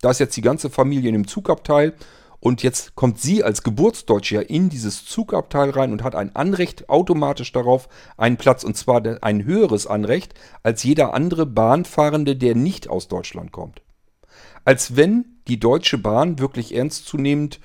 [0.00, 1.94] Da ist jetzt die ganze Familie in dem Zugabteil
[2.40, 6.88] und jetzt kommt sie als Geburtsdeutsche ja in dieses Zugabteil rein und hat ein Anrecht
[6.88, 12.88] automatisch darauf, einen Platz, und zwar ein höheres Anrecht als jeder andere Bahnfahrende, der nicht
[12.88, 13.82] aus Deutschland kommt.
[14.64, 17.60] Als wenn die Deutsche Bahn wirklich ernstzunehmend,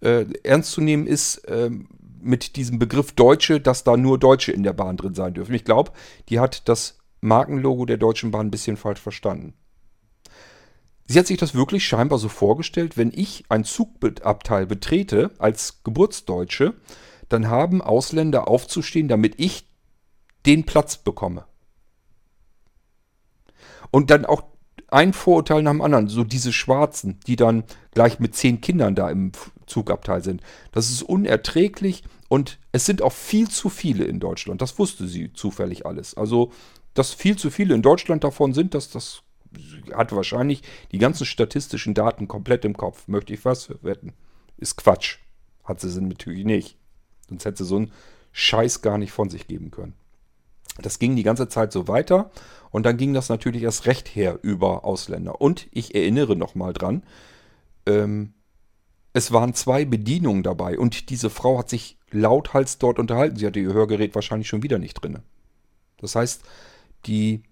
[0.00, 1.70] äh, ernst zu nehmen ist äh,
[2.20, 5.54] mit diesem Begriff Deutsche, dass da nur Deutsche in der Bahn drin sein dürfen.
[5.54, 5.92] Ich glaube,
[6.28, 9.54] die hat das Markenlogo der Deutschen Bahn ein bisschen falsch verstanden.
[11.10, 16.74] Sie hat sich das wirklich scheinbar so vorgestellt, wenn ich ein Zugabteil betrete als Geburtsdeutsche,
[17.30, 19.66] dann haben Ausländer aufzustehen, damit ich
[20.44, 21.46] den Platz bekomme.
[23.90, 24.42] Und dann auch
[24.88, 26.08] ein Vorurteil nach dem anderen.
[26.08, 29.32] So diese Schwarzen, die dann gleich mit zehn Kindern da im
[29.66, 30.42] Zugabteil sind.
[30.72, 34.60] Das ist unerträglich und es sind auch viel zu viele in Deutschland.
[34.60, 36.14] Das wusste sie zufällig alles.
[36.14, 36.52] Also,
[36.92, 39.22] dass viel zu viele in Deutschland davon sind, dass das
[39.94, 43.08] hat wahrscheinlich die ganzen statistischen Daten komplett im Kopf.
[43.08, 44.12] Möchte ich was wetten?
[44.56, 45.18] Ist Quatsch.
[45.64, 46.76] Hat sie natürlich nicht.
[47.28, 47.92] Sonst hätte sie so einen
[48.32, 49.94] Scheiß gar nicht von sich geben können.
[50.80, 52.30] Das ging die ganze Zeit so weiter
[52.70, 55.40] und dann ging das natürlich erst recht her über Ausländer.
[55.40, 57.02] Und ich erinnere nochmal dran,
[57.86, 58.34] ähm,
[59.12, 63.36] es waren zwei Bedienungen dabei und diese Frau hat sich lauthals dort unterhalten.
[63.36, 65.18] Sie hatte ihr Hörgerät wahrscheinlich schon wieder nicht drin.
[65.96, 66.42] Das heißt,
[67.06, 67.42] die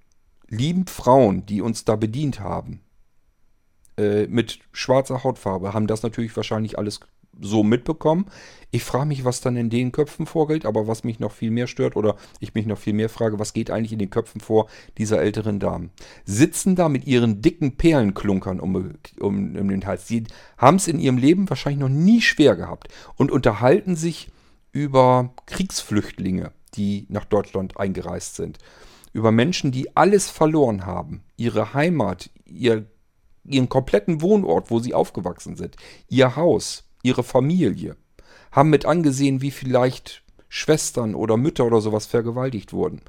[0.49, 2.81] lieben Frauen, die uns da bedient haben,
[3.97, 7.01] äh, mit schwarzer Hautfarbe, haben das natürlich wahrscheinlich alles
[7.41, 8.27] so mitbekommen.
[8.71, 11.67] Ich frage mich, was dann in den Köpfen vorgeht, aber was mich noch viel mehr
[11.67, 14.69] stört oder ich mich noch viel mehr frage, was geht eigentlich in den Köpfen vor
[14.99, 15.91] dieser älteren Damen?
[16.25, 18.75] Sitzen da mit ihren dicken Perlenklunkern um,
[19.21, 20.09] um, um den Hals.
[20.09, 20.25] Sie
[20.59, 24.31] haben es in ihrem Leben wahrscheinlich noch nie schwer gehabt und unterhalten sich
[24.73, 28.59] über Kriegsflüchtlinge, die nach Deutschland eingereist sind.
[29.17, 31.23] Über Menschen, die alles verloren haben.
[31.39, 32.85] Ihre Heimat, ihr,
[33.45, 35.77] ihren kompletten Wohnort, wo sie aufgewachsen sind.
[36.11, 37.97] Ihr Haus, ihre Familie,
[38.53, 43.01] haben mit angesehen, wie vielleicht Schwestern oder Mütter oder sowas vergewaltigt wurden,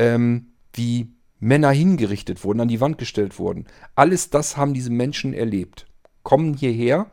[0.00, 3.68] ähm, wie Männer hingerichtet wurden, an die Wand gestellt wurden.
[3.94, 5.86] Alles das haben diese Menschen erlebt.
[6.24, 7.12] Kommen hierher,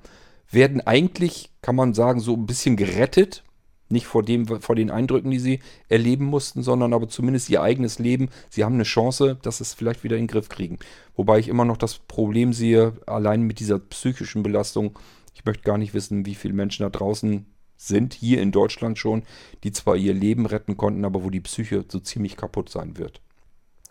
[0.49, 3.43] werden eigentlich, kann man sagen, so ein bisschen gerettet.
[3.87, 7.99] Nicht vor, dem, vor den Eindrücken, die sie erleben mussten, sondern aber zumindest ihr eigenes
[7.99, 8.29] Leben.
[8.49, 10.79] Sie haben eine Chance, dass sie es vielleicht wieder in den Griff kriegen.
[11.15, 14.97] Wobei ich immer noch das Problem sehe, allein mit dieser psychischen Belastung,
[15.35, 17.45] ich möchte gar nicht wissen, wie viele Menschen da draußen
[17.77, 19.23] sind, hier in Deutschland schon,
[19.63, 23.21] die zwar ihr Leben retten konnten, aber wo die Psyche so ziemlich kaputt sein wird.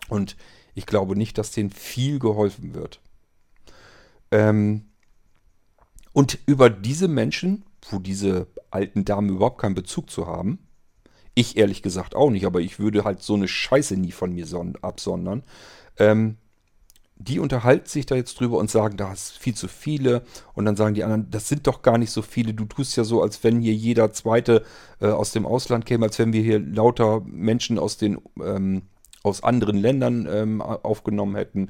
[0.09, 0.35] Und
[0.73, 2.99] ich glaube nicht, dass denen viel geholfen wird.
[4.31, 4.85] Ähm
[6.13, 10.59] und über diese Menschen, wo diese alten Damen überhaupt keinen Bezug zu haben,
[11.33, 14.47] ich ehrlich gesagt auch nicht, aber ich würde halt so eine Scheiße nie von mir
[14.81, 15.43] absondern,
[15.97, 16.37] ähm,
[17.17, 20.23] die unterhalten sich da jetzt drüber und sagen, da ist viel zu viele.
[20.53, 22.53] Und dann sagen die anderen, das sind doch gar nicht so viele.
[22.53, 24.63] Du tust ja so, als wenn hier jeder Zweite
[24.99, 28.83] äh, aus dem Ausland käme, als wenn wir hier lauter Menschen aus den ähm,
[29.23, 31.69] aus anderen Ländern ähm, aufgenommen hätten.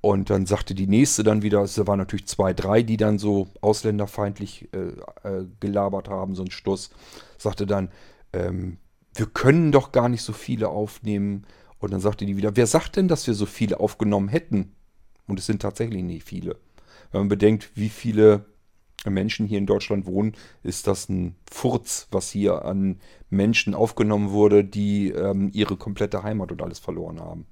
[0.00, 3.48] Und dann sagte die nächste dann wieder, es waren natürlich zwei, drei, die dann so
[3.60, 6.90] ausländerfeindlich äh, äh, gelabert haben, so ein Stuss.
[7.36, 7.90] Sagte dann,
[8.32, 8.78] ähm,
[9.14, 11.46] wir können doch gar nicht so viele aufnehmen.
[11.80, 14.72] Und dann sagte die wieder, wer sagt denn, dass wir so viele aufgenommen hätten?
[15.26, 16.56] Und es sind tatsächlich nicht viele.
[17.10, 18.46] Wenn man bedenkt, wie viele
[19.04, 24.64] Menschen hier in Deutschland wohnen, ist das ein Furz, was hier an Menschen aufgenommen wurde,
[24.64, 27.46] die ähm, ihre komplette Heimat und alles verloren haben.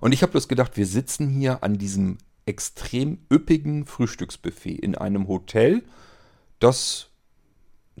[0.00, 5.28] Und ich habe bloß gedacht, wir sitzen hier an diesem extrem üppigen Frühstücksbuffet in einem
[5.28, 5.82] Hotel,
[6.60, 7.08] das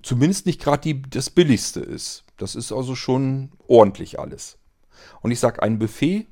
[0.02, 2.24] zumindest nicht gerade das billigste ist.
[2.36, 4.58] Das ist also schon ordentlich alles.
[5.20, 6.26] Und ich sage, ein Buffet,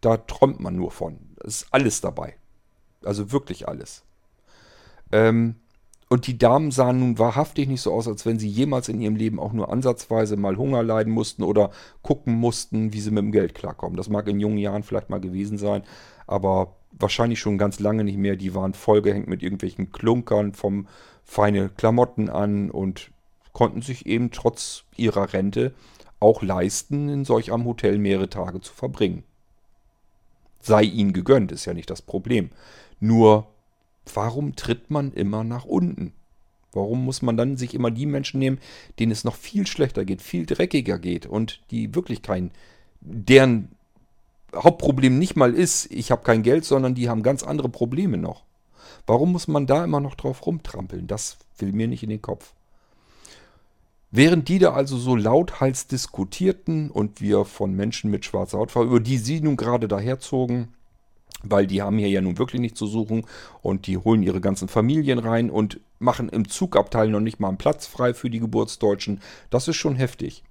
[0.00, 1.18] da träumt man nur von.
[1.44, 2.36] Es ist alles dabei.
[3.04, 4.04] Also wirklich alles.
[5.10, 5.56] Ähm,
[6.12, 9.16] und die Damen sahen nun wahrhaftig nicht so aus, als wenn sie jemals in ihrem
[9.16, 11.70] Leben auch nur ansatzweise mal Hunger leiden mussten oder
[12.02, 13.96] gucken mussten, wie sie mit dem Geld klarkommen.
[13.96, 15.84] Das mag in jungen Jahren vielleicht mal gewesen sein,
[16.26, 18.36] aber wahrscheinlich schon ganz lange nicht mehr.
[18.36, 20.86] Die waren vollgehängt mit irgendwelchen Klunkern vom
[21.24, 23.10] feine Klamotten an und
[23.54, 25.72] konnten sich eben trotz ihrer Rente
[26.20, 29.24] auch leisten, in solch einem Hotel mehrere Tage zu verbringen
[30.62, 32.50] sei ihnen gegönnt, ist ja nicht das Problem.
[33.00, 33.48] Nur,
[34.14, 36.12] warum tritt man immer nach unten?
[36.72, 38.58] Warum muss man dann sich immer die Menschen nehmen,
[38.98, 42.50] denen es noch viel schlechter geht, viel dreckiger geht und die wirklich kein,
[43.00, 43.68] deren
[44.54, 48.44] Hauptproblem nicht mal ist, ich habe kein Geld, sondern die haben ganz andere Probleme noch.
[49.06, 51.06] Warum muss man da immer noch drauf rumtrampeln?
[51.06, 52.54] Das will mir nicht in den Kopf.
[54.10, 59.00] Während die da also so lauthals diskutierten und wir von Menschen mit schwarzer Hautfarbe, über
[59.00, 60.74] die sie nun gerade daherzogen,
[61.42, 63.26] weil die haben hier ja nun wirklich nichts zu suchen
[63.62, 67.58] und die holen ihre ganzen Familien rein und machen im Zugabteil noch nicht mal einen
[67.58, 69.20] Platz frei für die Geburtsdeutschen.
[69.50, 70.42] Das ist schon heftig.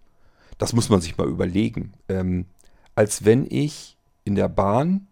[0.57, 1.93] Das muss man sich mal überlegen.
[2.07, 2.45] Ähm,
[2.95, 5.07] als wenn ich in der Bahn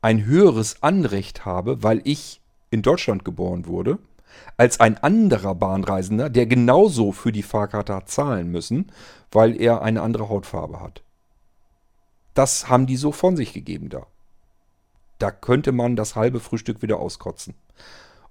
[0.00, 3.98] ein höheres Anrecht habe, weil ich in Deutschland geboren wurde
[4.56, 8.90] als ein anderer Bahnreisender, der genauso für die Fahrkarte hat zahlen müssen,
[9.30, 11.02] weil er eine andere Hautfarbe hat.
[12.34, 14.06] Das haben die so von sich gegeben da.
[15.22, 17.54] Da könnte man das halbe Frühstück wieder auskotzen.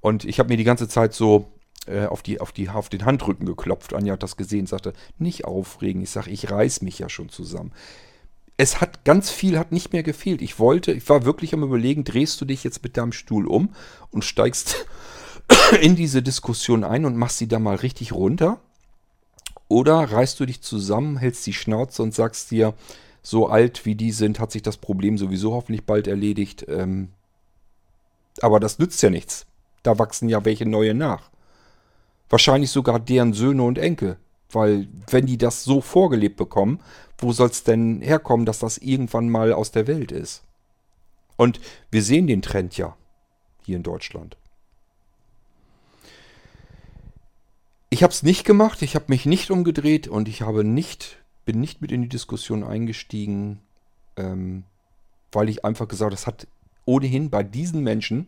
[0.02, 1.50] Und ich habe mir die ganze Zeit so
[1.88, 3.94] äh, auf, die, auf, die, auf den Handrücken geklopft.
[3.94, 6.02] Anja hat das gesehen, sagte, nicht aufregen.
[6.02, 7.72] Ich sage, ich reiß mich ja schon zusammen.
[8.58, 10.42] es hat ganz viel hat nicht mehr gefehlt.
[10.42, 13.74] Ich wollte, ich war wirklich am überlegen, drehst du dich jetzt mit deinem Stuhl um
[14.10, 14.86] und steigst
[15.82, 18.60] in diese Diskussion ein und machst sie da mal richtig runter?
[19.70, 22.74] Oder reißt du dich zusammen, hältst die Schnauze und sagst dir,
[23.22, 26.66] so alt wie die sind, hat sich das Problem sowieso hoffentlich bald erledigt.
[26.68, 27.10] Ähm,
[28.42, 29.46] aber das nützt ja nichts.
[29.84, 31.30] Da wachsen ja welche neue nach.
[32.30, 34.18] Wahrscheinlich sogar deren Söhne und Enkel.
[34.50, 36.80] Weil wenn die das so vorgelebt bekommen,
[37.18, 40.44] wo soll es denn herkommen, dass das irgendwann mal aus der Welt ist?
[41.38, 42.96] Und wir sehen den Trend ja
[43.64, 44.38] hier in Deutschland.
[47.90, 51.60] Ich habe es nicht gemacht, ich habe mich nicht umgedreht und ich habe nicht, bin
[51.60, 53.60] nicht mit in die Diskussion eingestiegen,
[54.18, 54.64] ähm,
[55.32, 56.48] weil ich einfach gesagt das hat
[56.86, 58.28] ohnehin bei diesen Menschen,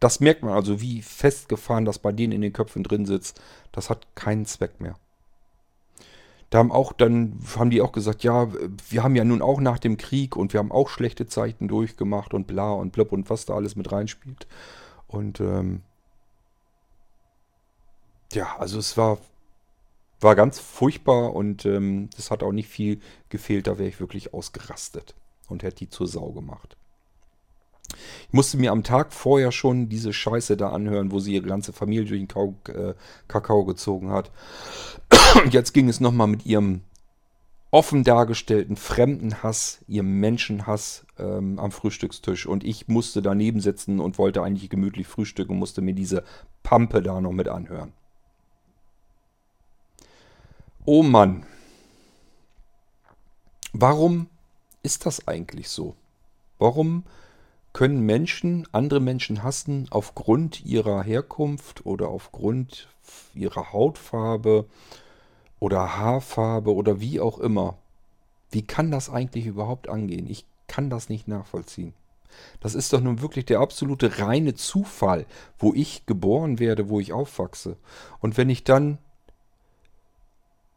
[0.00, 3.90] das merkt man also, wie festgefahren das bei denen in den Köpfen drin sitzt, das
[3.90, 4.96] hat keinen Zweck mehr.
[6.48, 8.48] Da haben auch dann, haben die auch gesagt, ja,
[8.88, 12.34] wir haben ja nun auch nach dem Krieg und wir haben auch schlechte Zeiten durchgemacht
[12.34, 14.48] und bla und blub und was da alles mit reinspielt.
[15.06, 15.82] Und ähm,
[18.32, 19.18] ja, also es war,
[20.20, 24.34] war ganz furchtbar und ähm, es hat auch nicht viel gefehlt, da wäre ich wirklich
[24.34, 25.14] ausgerastet
[25.48, 26.76] und hätte die zur Sau gemacht.
[28.28, 31.72] Ich musste mir am Tag vorher schon diese Scheiße da anhören, wo sie ihre ganze
[31.72, 32.94] Familie durch den Kau äh,
[33.26, 34.30] Kakao gezogen hat.
[35.42, 36.82] Und jetzt ging es nochmal mit ihrem
[37.72, 42.46] offen dargestellten Fremdenhass, ihrem Menschenhass ähm, am Frühstückstisch.
[42.46, 46.24] Und ich musste daneben sitzen und wollte eigentlich gemütlich frühstücken und musste mir diese
[46.62, 47.92] Pampe da noch mit anhören.
[50.86, 51.44] Oh Mann.
[53.74, 54.28] Warum
[54.82, 55.94] ist das eigentlich so?
[56.58, 57.04] Warum
[57.74, 62.88] können Menschen andere Menschen hassen aufgrund ihrer Herkunft oder aufgrund
[63.34, 64.64] ihrer Hautfarbe
[65.58, 67.76] oder Haarfarbe oder wie auch immer.
[68.50, 70.28] Wie kann das eigentlich überhaupt angehen?
[70.28, 71.92] Ich kann das nicht nachvollziehen.
[72.60, 75.26] Das ist doch nun wirklich der absolute reine Zufall,
[75.58, 77.76] wo ich geboren werde, wo ich aufwachse.
[78.20, 78.98] Und wenn ich dann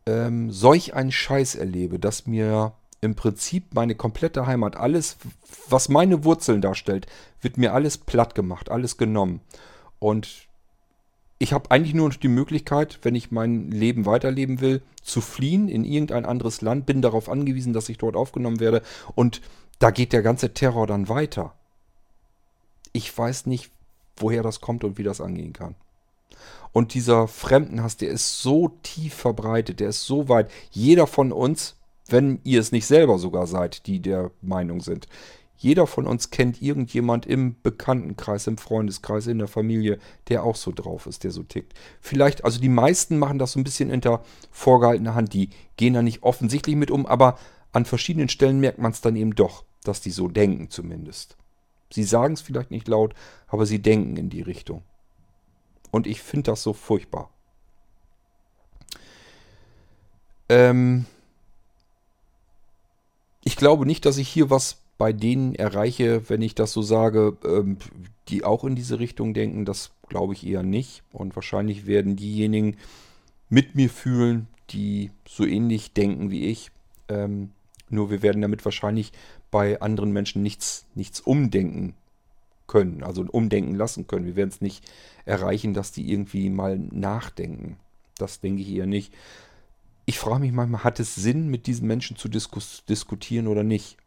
[0.06, 5.18] ähm, solch einen Scheiß erlebe, dass mir im Prinzip meine komplette Heimat, alles,
[5.68, 7.06] was meine Wurzeln darstellt,
[7.42, 9.42] wird mir alles platt gemacht, alles genommen.
[10.00, 10.48] Und
[11.40, 15.68] ich habe eigentlich nur noch die Möglichkeit, wenn ich mein Leben weiterleben will, zu fliehen
[15.68, 18.82] in irgendein anderes Land, bin darauf angewiesen, dass ich dort aufgenommen werde
[19.16, 19.42] und
[19.80, 21.54] da geht der ganze Terror dann weiter.
[22.94, 23.72] Ich weiß nicht,
[24.16, 25.76] woher das kommt und wie das angehen kann.
[26.74, 30.52] Und dieser Fremdenhass, der ist so tief verbreitet, der ist so weit.
[30.72, 31.76] Jeder von uns
[32.08, 35.08] wenn ihr es nicht selber sogar seid, die der Meinung sind.
[35.58, 40.74] Jeder von uns kennt irgendjemand im Bekanntenkreis, im Freundeskreis, in der Familie, der auch so
[40.74, 41.74] drauf ist, der so tickt.
[42.02, 45.34] Vielleicht, also die meisten machen das so ein bisschen hinter vorgehaltener Hand.
[45.34, 47.38] Die gehen da nicht offensichtlich mit um, aber
[47.72, 51.38] an verschiedenen Stellen merkt man es dann eben doch, dass die so denken zumindest.
[51.92, 53.14] Sie sagen es vielleicht nicht laut,
[53.48, 54.84] aber sie denken in die Richtung.
[55.94, 57.30] Und ich finde das so furchtbar.
[60.50, 61.06] Ähm,
[63.44, 67.38] ich glaube nicht, dass ich hier was bei denen erreiche, wenn ich das so sage,
[67.46, 67.78] ähm,
[68.28, 69.66] die auch in diese Richtung denken.
[69.66, 71.04] Das glaube ich eher nicht.
[71.12, 72.78] Und wahrscheinlich werden diejenigen
[73.50, 76.72] mit mir fühlen, die so ähnlich denken wie ich.
[77.08, 77.52] Ähm,
[77.90, 79.12] nur wir werden damit wahrscheinlich
[79.52, 81.94] bei anderen Menschen nichts, nichts umdenken
[82.68, 84.26] können, also umdenken lassen können.
[84.26, 84.84] Wir werden es nicht
[85.26, 87.78] erreichen, dass die irgendwie mal nachdenken.
[88.18, 89.14] Das denke ich eher nicht
[90.06, 93.98] ich frage mich manchmal, hat es Sinn, mit diesen Menschen zu diskus diskutieren oder nicht?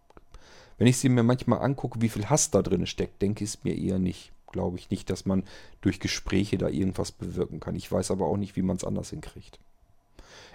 [0.79, 3.65] Wenn ich sie mir manchmal angucke, wie viel Hass da drin steckt, denke ich es
[3.65, 4.33] mir eher nicht.
[4.53, 5.43] Glaube ich nicht, dass man
[5.81, 7.77] durch Gespräche da irgendwas bewirken kann.
[7.77, 9.59] Ich weiß aber auch nicht, wie man es anders hinkriegt.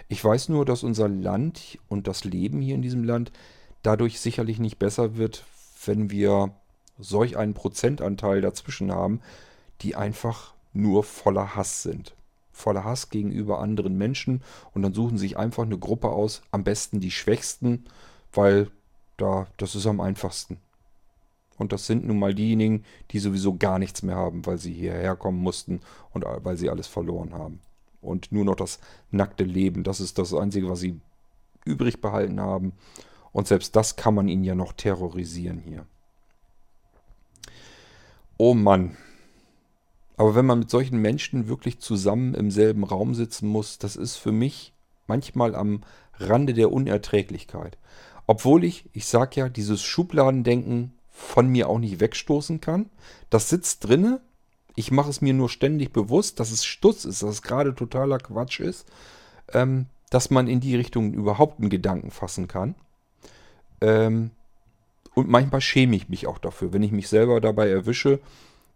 [0.08, 3.32] Ich weiß nur, dass unser Land und das Leben hier in diesem Land
[3.82, 5.44] dadurch sicherlich nicht besser wird,
[5.84, 6.54] wenn wir
[6.98, 9.20] solch einen Prozentanteil dazwischen haben,
[9.80, 12.14] die einfach nur voller Hass sind
[12.52, 14.42] voller Hass gegenüber anderen Menschen
[14.74, 17.84] und dann suchen sich einfach eine Gruppe aus, am besten die Schwächsten,
[18.32, 18.70] weil
[19.16, 20.58] da, das ist am einfachsten.
[21.58, 25.16] Und das sind nun mal diejenigen, die sowieso gar nichts mehr haben, weil sie hierher
[25.16, 25.80] kommen mussten
[26.12, 27.60] und weil sie alles verloren haben.
[28.00, 28.80] Und nur noch das
[29.10, 31.00] nackte Leben, das ist das Einzige, was sie
[31.64, 32.72] übrig behalten haben.
[33.32, 35.86] Und selbst das kann man ihnen ja noch terrorisieren hier.
[38.44, 38.96] Oh Mann,
[40.16, 44.16] aber wenn man mit solchen Menschen wirklich zusammen im selben Raum sitzen muss, das ist
[44.16, 44.72] für mich
[45.06, 45.82] manchmal am
[46.14, 47.78] Rande der Unerträglichkeit.
[48.26, 52.90] Obwohl ich, ich sag ja, dieses Schubladendenken von mir auch nicht wegstoßen kann.
[53.30, 54.20] Das sitzt drinne.
[54.74, 58.18] Ich mache es mir nur ständig bewusst, dass es Stutz ist, dass es gerade totaler
[58.18, 58.88] Quatsch ist,
[59.52, 62.74] ähm, dass man in die Richtung überhaupt einen Gedanken fassen kann.
[63.80, 64.32] Ähm,
[65.14, 68.20] und manchmal schäme ich mich auch dafür, wenn ich mich selber dabei erwische,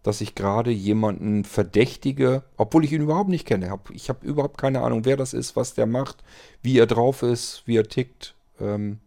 [0.02, 3.76] dass ich gerade jemanden verdächtige, obwohl ich ihn überhaupt nicht kenne.
[3.92, 6.22] Ich habe überhaupt keine Ahnung, wer das ist, was der macht,
[6.62, 8.34] wie er drauf ist, wie er tickt.
[8.60, 9.00] Ähm,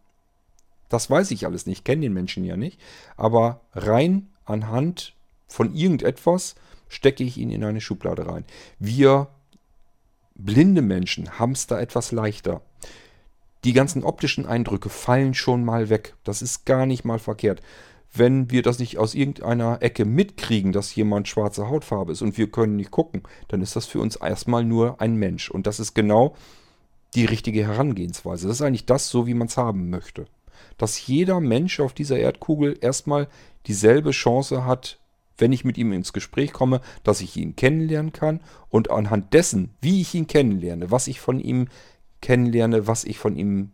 [0.89, 2.81] das weiß ich alles nicht, kenne den Menschen ja nicht.
[3.15, 5.13] Aber rein anhand
[5.47, 6.55] von irgendetwas
[6.89, 8.43] stecke ich ihn in eine Schublade rein.
[8.79, 9.27] Wir
[10.35, 12.61] blinde Menschen haben es da etwas leichter.
[13.63, 16.15] Die ganzen optischen Eindrücke fallen schon mal weg.
[16.23, 17.61] Das ist gar nicht mal verkehrt.
[18.11, 22.49] Wenn wir das nicht aus irgendeiner Ecke mitkriegen, dass jemand schwarze Hautfarbe ist und wir
[22.49, 25.51] können nicht gucken, dann ist das für uns erstmal nur ein Mensch.
[25.51, 26.35] Und das ist genau
[27.13, 28.47] die richtige Herangehensweise.
[28.47, 30.25] Das ist eigentlich das, so wie man es haben möchte.
[30.77, 33.27] Dass jeder Mensch auf dieser Erdkugel erstmal
[33.67, 34.99] dieselbe Chance hat,
[35.37, 39.69] wenn ich mit ihm ins Gespräch komme, dass ich ihn kennenlernen kann und anhand dessen,
[39.81, 41.67] wie ich ihn kennenlerne, was ich von ihm
[42.21, 43.71] kennenlerne, was ich von ihm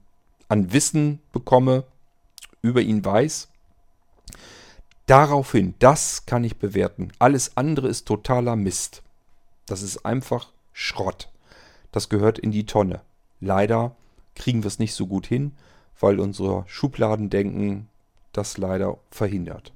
[0.48, 1.84] an Wissen bekomme,
[2.62, 3.48] über ihn weiß,
[5.08, 7.12] daraufhin, das kann ich bewerten.
[7.20, 9.04] Alles andere ist totaler Mist.
[9.66, 11.30] Das ist einfach Schrott.
[11.92, 13.02] Das gehört in die Tonne.
[13.40, 13.96] Leider
[14.36, 15.54] kriegen wir es nicht so gut hin,
[16.00, 17.88] weil unser Schubladendenken
[18.34, 19.72] das leider verhindert.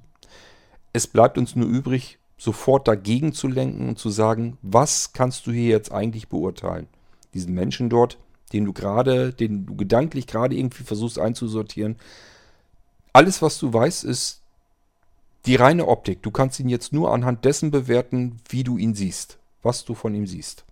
[0.92, 5.52] Es bleibt uns nur übrig, sofort dagegen zu lenken und zu sagen, was kannst du
[5.52, 6.88] hier jetzt eigentlich beurteilen?
[7.32, 8.18] Diesen Menschen dort,
[8.52, 11.96] den du gerade, den du gedanklich gerade irgendwie versuchst einzusortieren.
[13.12, 14.42] Alles, was du weißt, ist
[15.46, 16.22] die reine Optik.
[16.22, 20.14] Du kannst ihn jetzt nur anhand dessen bewerten, wie du ihn siehst, was du von
[20.14, 20.64] ihm siehst.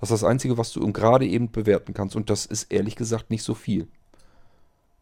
[0.00, 2.16] Das ist das Einzige, was du gerade eben bewerten kannst.
[2.16, 3.88] Und das ist ehrlich gesagt nicht so viel.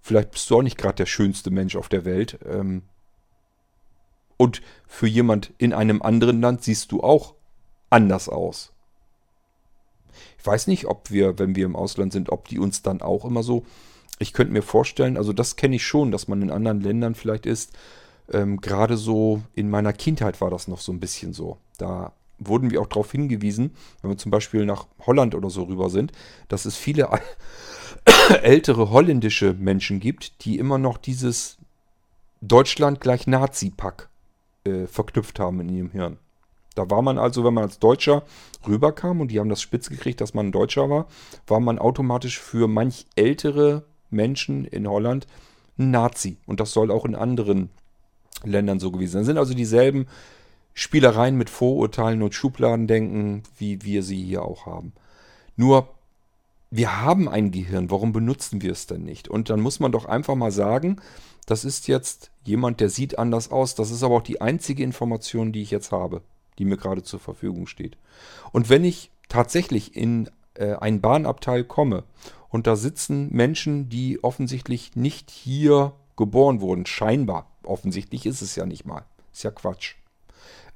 [0.00, 2.38] Vielleicht bist du auch nicht gerade der schönste Mensch auf der Welt.
[2.44, 2.82] Ähm,
[4.36, 7.34] und für jemand in einem anderen Land siehst du auch
[7.90, 8.71] anders aus.
[10.43, 13.24] Ich weiß nicht, ob wir, wenn wir im Ausland sind, ob die uns dann auch
[13.24, 13.64] immer so.
[14.18, 17.47] Ich könnte mir vorstellen, also das kenne ich schon, dass man in anderen Ländern vielleicht
[17.47, 17.78] ist.
[18.28, 21.59] Ähm, Gerade so in meiner Kindheit war das noch so ein bisschen so.
[21.78, 23.70] Da wurden wir auch darauf hingewiesen,
[24.01, 26.11] wenn wir zum Beispiel nach Holland oder so rüber sind,
[26.49, 27.09] dass es viele
[28.43, 31.59] ältere holländische Menschen gibt, die immer noch dieses
[32.40, 34.09] Deutschland gleich Nazi-Pack
[34.64, 36.18] äh, verknüpft haben in ihrem Hirn.
[36.74, 38.22] Da war man also, wenn man als Deutscher
[38.66, 41.06] rüberkam und die haben das spitz gekriegt, dass man ein Deutscher war,
[41.46, 45.26] war man automatisch für manch ältere Menschen in Holland
[45.78, 46.38] ein Nazi.
[46.46, 47.70] Und das soll auch in anderen
[48.44, 49.20] Ländern so gewesen sein.
[49.20, 50.06] Das sind also dieselben
[50.74, 54.92] Spielereien mit Vorurteilen und Schubladendenken, wie wir sie hier auch haben.
[55.56, 55.88] Nur,
[56.70, 59.28] wir haben ein Gehirn, warum benutzen wir es denn nicht?
[59.28, 60.96] Und dann muss man doch einfach mal sagen,
[61.44, 63.74] das ist jetzt jemand, der sieht anders aus.
[63.74, 66.22] Das ist aber auch die einzige Information, die ich jetzt habe,
[66.59, 67.96] die mir gerade zur Verfügung steht.
[68.53, 72.05] Und wenn ich tatsächlich in äh, ein Bahnabteil komme
[72.48, 78.66] und da sitzen Menschen, die offensichtlich nicht hier geboren wurden, scheinbar, offensichtlich ist es ja
[78.66, 79.94] nicht mal, ist ja Quatsch,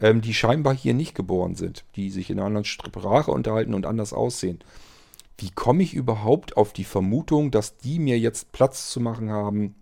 [0.00, 3.86] ähm, die scheinbar hier nicht geboren sind, die sich in einer anderen Sprache unterhalten und
[3.86, 4.60] anders aussehen.
[5.38, 9.74] Wie komme ich überhaupt auf die Vermutung, dass die mir jetzt Platz zu machen haben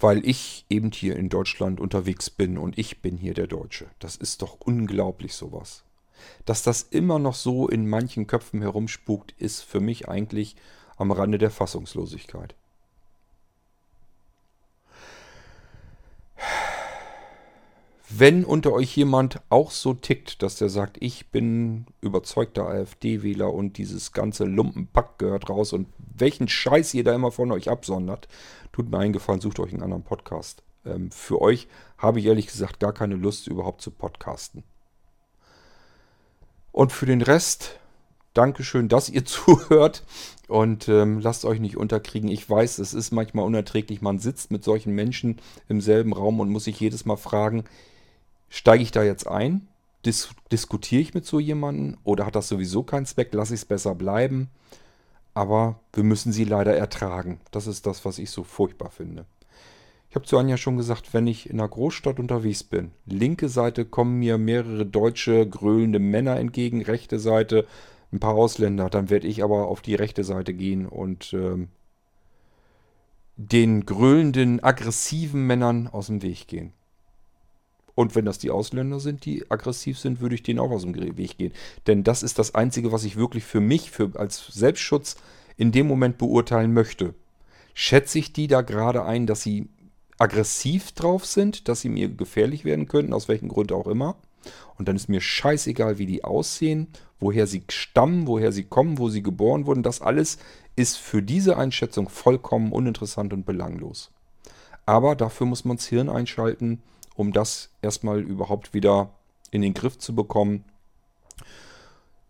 [0.00, 3.86] weil ich eben hier in Deutschland unterwegs bin und ich bin hier der Deutsche.
[3.98, 5.82] Das ist doch unglaublich sowas.
[6.44, 10.56] Dass das immer noch so in manchen Köpfen herumspukt, ist für mich eigentlich
[10.96, 12.54] am Rande der Fassungslosigkeit.
[18.10, 23.76] Wenn unter euch jemand auch so tickt, dass der sagt, ich bin überzeugter AfD-Wähler und
[23.76, 28.26] dieses ganze Lumpenpack gehört raus und welchen Scheiß ihr da immer von euch absondert,
[28.78, 30.62] tut mir eingefallen, sucht euch einen anderen Podcast.
[30.86, 31.66] Ähm, für euch
[31.98, 34.62] habe ich ehrlich gesagt gar keine Lust, überhaupt zu podcasten.
[36.70, 37.80] Und für den Rest,
[38.34, 40.04] Dankeschön, dass ihr zuhört
[40.46, 42.30] und ähm, lasst euch nicht unterkriegen.
[42.30, 44.00] Ich weiß, es ist manchmal unerträglich.
[44.00, 47.64] Man sitzt mit solchen Menschen im selben Raum und muss sich jedes Mal fragen,
[48.48, 49.66] Steige ich da jetzt ein?
[50.06, 51.98] Dis diskutiere ich mit so jemandem?
[52.04, 53.34] Oder hat das sowieso keinen Zweck?
[53.34, 54.48] Lasse ich es besser bleiben?
[55.38, 57.38] Aber wir müssen sie leider ertragen.
[57.52, 59.24] Das ist das, was ich so furchtbar finde.
[60.10, 63.84] Ich habe zu Anja schon gesagt, wenn ich in einer Großstadt unterwegs bin, linke Seite
[63.84, 67.68] kommen mir mehrere deutsche gröhlende Männer entgegen, rechte Seite
[68.10, 71.68] ein paar Ausländer, dann werde ich aber auf die rechte Seite gehen und ähm,
[73.36, 76.72] den gröhlenden, aggressiven Männern aus dem Weg gehen.
[77.98, 80.94] Und wenn das die Ausländer sind, die aggressiv sind, würde ich denen auch aus dem
[80.94, 81.52] Weg gehen.
[81.88, 85.16] Denn das ist das Einzige, was ich wirklich für mich, für, als Selbstschutz
[85.56, 87.14] in dem Moment beurteilen möchte.
[87.74, 89.68] Schätze ich die da gerade ein, dass sie
[90.16, 94.14] aggressiv drauf sind, dass sie mir gefährlich werden könnten, aus welchem Grund auch immer?
[94.78, 96.86] Und dann ist mir scheißegal, wie die aussehen,
[97.18, 99.82] woher sie stammen, woher sie kommen, wo sie geboren wurden.
[99.82, 100.38] Das alles
[100.76, 104.12] ist für diese Einschätzung vollkommen uninteressant und belanglos.
[104.86, 106.80] Aber dafür muss man das Hirn einschalten,
[107.18, 109.10] um das erstmal überhaupt wieder
[109.50, 110.64] in den Griff zu bekommen.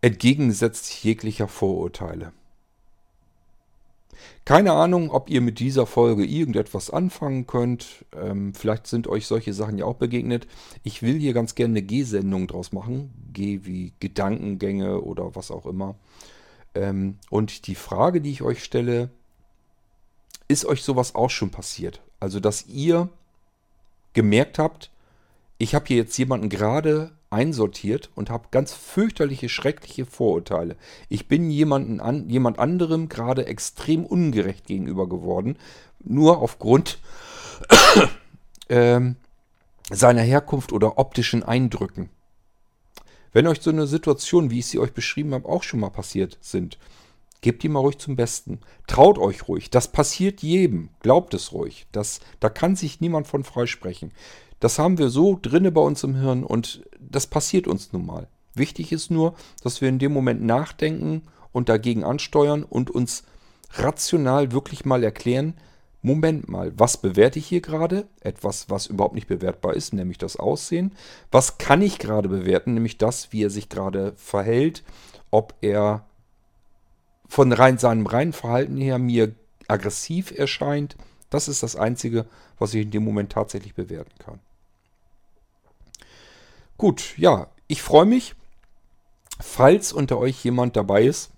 [0.01, 2.33] Entgegengesetzt jeglicher Vorurteile.
[4.45, 8.03] Keine Ahnung, ob ihr mit dieser Folge irgendetwas anfangen könnt.
[8.19, 10.47] Ähm, vielleicht sind euch solche Sachen ja auch begegnet.
[10.83, 13.13] Ich will hier ganz gerne eine G-Sendung draus machen.
[13.31, 15.95] G wie Gedankengänge oder was auch immer.
[16.73, 19.11] Ähm, und die Frage, die ich euch stelle,
[20.47, 22.01] ist euch sowas auch schon passiert?
[22.19, 23.09] Also, dass ihr
[24.13, 24.91] gemerkt habt,
[25.57, 30.75] ich habe hier jetzt jemanden gerade einsortiert und habe ganz fürchterliche, schreckliche Vorurteile.
[31.09, 35.57] Ich bin jemanden an, jemand anderem gerade extrem ungerecht gegenüber geworden,
[35.99, 36.99] nur aufgrund
[38.69, 39.17] ähm,
[39.91, 42.09] seiner Herkunft oder optischen Eindrücken.
[43.31, 46.37] Wenn euch so eine Situation, wie ich sie euch beschrieben habe, auch schon mal passiert
[46.41, 46.79] sind,
[47.41, 48.59] gebt die mal ruhig zum Besten.
[48.87, 49.69] Traut euch ruhig.
[49.69, 50.89] Das passiert jedem.
[50.99, 51.87] Glaubt es ruhig.
[51.91, 54.11] Das, da kann sich niemand von freisprechen.
[54.59, 58.27] Das haben wir so drinne bei uns im Hirn und das passiert uns nun mal.
[58.55, 63.23] Wichtig ist nur, dass wir in dem Moment nachdenken und dagegen ansteuern und uns
[63.73, 65.53] rational wirklich mal erklären,
[66.01, 68.07] Moment mal, was bewerte ich hier gerade?
[68.21, 70.93] Etwas, was überhaupt nicht bewertbar ist, nämlich das Aussehen.
[71.29, 72.73] Was kann ich gerade bewerten?
[72.73, 74.83] Nämlich das, wie er sich gerade verhält,
[75.29, 76.05] ob er
[77.29, 79.33] von rein seinem reinen Verhalten her mir
[79.67, 80.97] aggressiv erscheint.
[81.29, 82.25] Das ist das Einzige,
[82.57, 84.39] was ich in dem Moment tatsächlich bewerten kann.
[86.77, 88.35] Gut, ja, ich freue mich,
[89.39, 91.29] falls unter euch jemand dabei ist,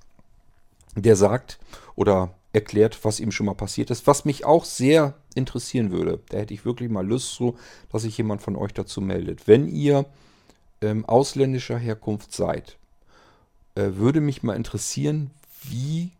[0.95, 1.59] der sagt
[1.95, 6.19] oder erklärt, was ihm schon mal passiert ist, was mich auch sehr interessieren würde.
[6.29, 7.57] Da hätte ich wirklich mal Lust zu,
[7.91, 9.47] dass sich jemand von euch dazu meldet.
[9.47, 10.05] Wenn ihr
[10.81, 12.77] ähm, ausländischer Herkunft seid,
[13.75, 15.31] äh, würde mich mal interessieren,
[15.61, 16.11] wie,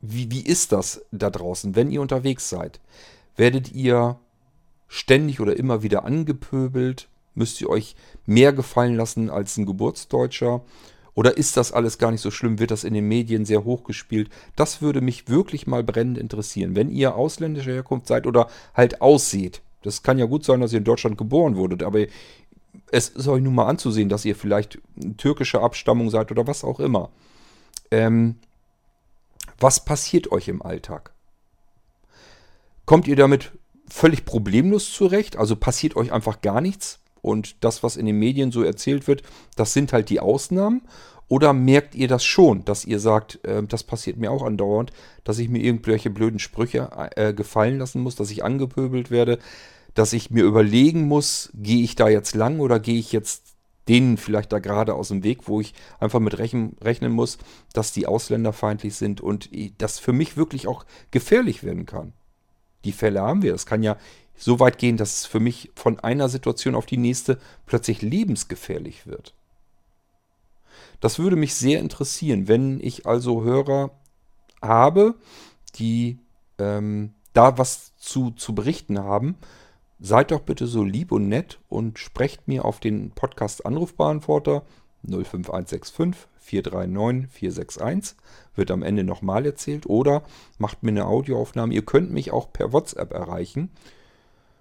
[0.00, 2.80] wie, wie ist das da draußen, wenn ihr unterwegs seid?
[3.36, 4.18] Werdet ihr
[4.88, 7.08] ständig oder immer wieder angepöbelt?
[7.34, 7.96] Müsst ihr euch
[8.26, 10.62] mehr gefallen lassen als ein Geburtsdeutscher?
[11.14, 12.58] Oder ist das alles gar nicht so schlimm?
[12.58, 14.30] Wird das in den Medien sehr hochgespielt?
[14.56, 16.74] Das würde mich wirklich mal brennend interessieren.
[16.74, 19.62] Wenn ihr ausländischer Herkunft seid oder halt ausseht.
[19.82, 22.06] Das kann ja gut sein, dass ihr in Deutschland geboren wurdet, aber
[22.90, 24.80] es ist euch nun mal anzusehen, dass ihr vielleicht
[25.16, 27.10] türkischer Abstammung seid oder was auch immer.
[27.90, 28.36] Ähm,
[29.58, 31.12] was passiert euch im Alltag?
[32.86, 33.52] Kommt ihr damit
[33.88, 35.36] völlig problemlos zurecht?
[35.36, 37.00] Also passiert euch einfach gar nichts?
[37.24, 39.22] und das, was in den Medien so erzählt wird,
[39.56, 40.82] das sind halt die Ausnahmen?
[41.26, 44.92] Oder merkt ihr das schon, dass ihr sagt, äh, das passiert mir auch andauernd,
[45.24, 49.38] dass ich mir irgendwelche blöden Sprüche äh, gefallen lassen muss, dass ich angepöbelt werde,
[49.94, 53.53] dass ich mir überlegen muss, gehe ich da jetzt lang oder gehe ich jetzt
[53.88, 57.38] denen vielleicht da gerade aus dem Weg, wo ich einfach mit rechnen, rechnen muss,
[57.72, 62.12] dass die ausländerfeindlich sind und das für mich wirklich auch gefährlich werden kann.
[62.84, 63.54] Die Fälle haben wir.
[63.54, 63.96] Es kann ja
[64.36, 69.06] so weit gehen, dass es für mich von einer Situation auf die nächste plötzlich lebensgefährlich
[69.06, 69.34] wird.
[71.00, 73.90] Das würde mich sehr interessieren, wenn ich also Hörer
[74.62, 75.14] habe,
[75.76, 76.18] die
[76.58, 79.36] ähm, da was zu, zu berichten haben.
[80.06, 84.66] Seid doch bitte so lieb und nett und sprecht mir auf den Podcast Anrufbeantworter
[85.02, 88.18] 05165 439 461.
[88.54, 89.86] Wird am Ende nochmal erzählt.
[89.86, 90.22] Oder
[90.58, 91.72] macht mir eine Audioaufnahme.
[91.72, 93.70] Ihr könnt mich auch per WhatsApp erreichen.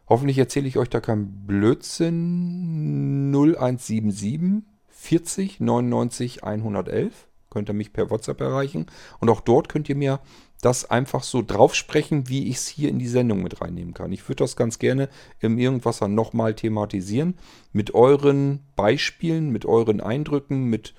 [0.08, 3.34] Hoffentlich erzähle ich euch da keinen Blödsinn.
[3.36, 7.28] 0177 40 99 111.
[7.50, 8.86] Könnt ihr mich per WhatsApp erreichen.
[9.20, 10.22] Und auch dort könnt ihr mir
[10.64, 14.14] das einfach so draufsprechen, wie ich es hier in die Sendung mit reinnehmen kann.
[14.14, 15.10] Ich würde das ganz gerne
[15.40, 17.36] im Irgendwasser nochmal thematisieren.
[17.74, 20.94] Mit euren Beispielen, mit euren Eindrücken, mit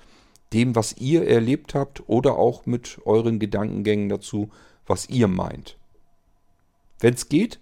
[0.53, 4.51] dem, was ihr erlebt habt oder auch mit euren Gedankengängen dazu,
[4.85, 5.77] was ihr meint.
[6.99, 7.59] Wenn es geht,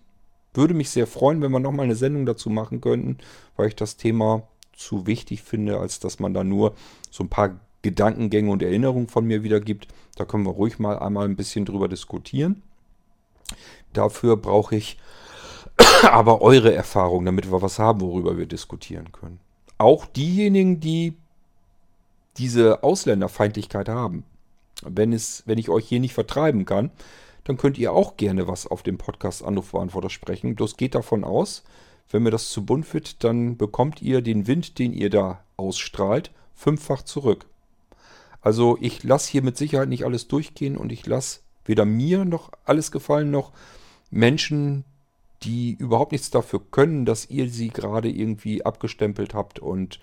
[0.53, 3.17] würde mich sehr freuen, wenn wir nochmal eine Sendung dazu machen könnten,
[3.55, 6.75] weil ich das Thema zu wichtig finde, als dass man da nur
[7.09, 9.88] so ein paar Gedankengänge und Erinnerungen von mir wiedergibt.
[10.15, 12.63] Da können wir ruhig mal einmal ein bisschen drüber diskutieren.
[13.93, 14.97] Dafür brauche ich
[16.03, 19.39] aber eure Erfahrung, damit wir was haben, worüber wir diskutieren können.
[19.77, 21.15] Auch diejenigen, die
[22.38, 24.23] diese Ausländerfeindlichkeit haben.
[24.81, 26.91] Wenn, es, wenn ich euch hier nicht vertreiben kann,
[27.43, 30.55] dann könnt ihr auch gerne was auf dem Podcast Anrufbeantworter sprechen.
[30.55, 31.63] Bloß geht davon aus,
[32.09, 36.31] wenn mir das zu bunt wird, dann bekommt ihr den Wind, den ihr da ausstrahlt,
[36.53, 37.45] fünffach zurück.
[38.43, 42.51] Also ich lasse hier mit Sicherheit nicht alles durchgehen und ich lasse weder mir noch
[42.65, 43.53] alles gefallen, noch
[44.11, 44.83] Menschen,
[45.43, 49.99] die überhaupt nichts dafür können, dass ihr sie gerade irgendwie abgestempelt habt und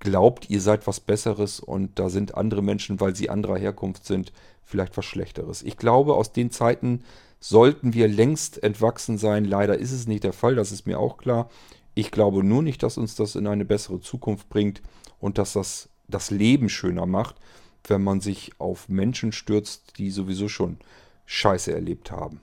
[0.00, 4.32] glaubt, ihr seid was Besseres und da sind andere Menschen, weil sie anderer Herkunft sind,
[4.64, 5.62] vielleicht was Schlechteres.
[5.62, 7.02] Ich glaube, aus den Zeiten
[7.40, 9.44] sollten wir längst entwachsen sein.
[9.44, 11.48] Leider ist es nicht der Fall, das ist mir auch klar.
[11.94, 14.82] Ich glaube nur nicht, dass uns das in eine bessere Zukunft bringt
[15.20, 17.36] und dass das das Leben schöner macht,
[17.84, 20.78] wenn man sich auf Menschen stürzt, die sowieso schon
[21.26, 22.40] Scheiße erlebt haben.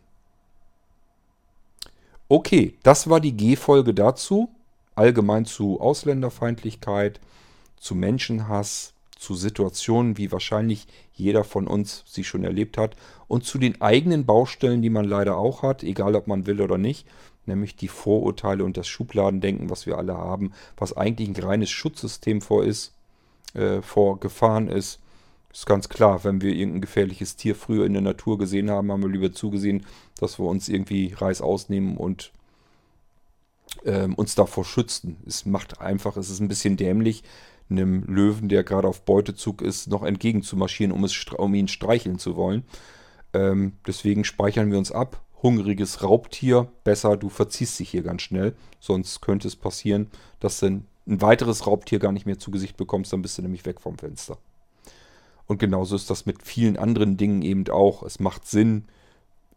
[2.28, 4.50] Okay, das war die G-Folge dazu.
[4.96, 7.20] Allgemein zu Ausländerfeindlichkeit,
[7.78, 12.96] zu Menschenhass, zu Situationen, wie wahrscheinlich jeder von uns sie schon erlebt hat
[13.28, 16.78] und zu den eigenen Baustellen, die man leider auch hat, egal ob man will oder
[16.78, 17.08] nicht,
[17.46, 22.42] nämlich die Vorurteile und das Schubladendenken, was wir alle haben, was eigentlich ein reines Schutzsystem
[22.42, 22.94] vor ist,
[23.54, 25.00] äh, vor Gefahren ist.
[25.52, 29.02] Ist ganz klar, wenn wir irgendein gefährliches Tier früher in der Natur gesehen haben, haben
[29.02, 29.86] wir lieber zugesehen,
[30.20, 32.32] dass wir uns irgendwie Reis ausnehmen und
[33.86, 35.18] ähm, uns davor schützen.
[35.26, 37.24] Es macht einfach, es ist ein bisschen dämlich,
[37.70, 42.36] einem Löwen, der gerade auf Beutezug ist, noch entgegenzumarschieren, um, es, um ihn streicheln zu
[42.36, 42.64] wollen.
[43.34, 45.22] Ähm, deswegen speichern wir uns ab.
[45.42, 48.56] Hungriges Raubtier, besser, du verziehst dich hier ganz schnell.
[48.80, 50.08] Sonst könnte es passieren,
[50.40, 53.66] dass du ein weiteres Raubtier gar nicht mehr zu Gesicht bekommst, dann bist du nämlich
[53.66, 54.38] weg vom Fenster.
[55.50, 58.04] Und genauso ist das mit vielen anderen Dingen eben auch.
[58.04, 58.86] Es macht Sinn,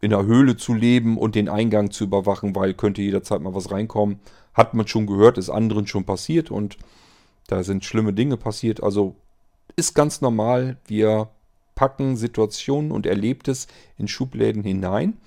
[0.01, 3.69] in der Höhle zu leben und den Eingang zu überwachen, weil könnte jederzeit mal was
[3.69, 4.19] reinkommen.
[4.55, 6.77] Hat man schon gehört, ist anderen schon passiert und
[7.45, 8.81] da sind schlimme Dinge passiert.
[8.81, 9.15] Also
[9.75, 10.77] ist ganz normal.
[10.87, 11.29] Wir
[11.75, 13.67] packen Situationen und Erlebtes
[13.99, 15.17] in Schubläden hinein.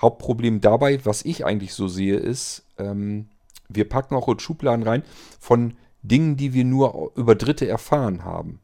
[0.00, 3.28] Hauptproblem dabei, was ich eigentlich so sehe, ist, ähm,
[3.68, 5.04] wir packen auch in Schubladen rein
[5.38, 8.58] von Dingen, die wir nur über Dritte erfahren haben.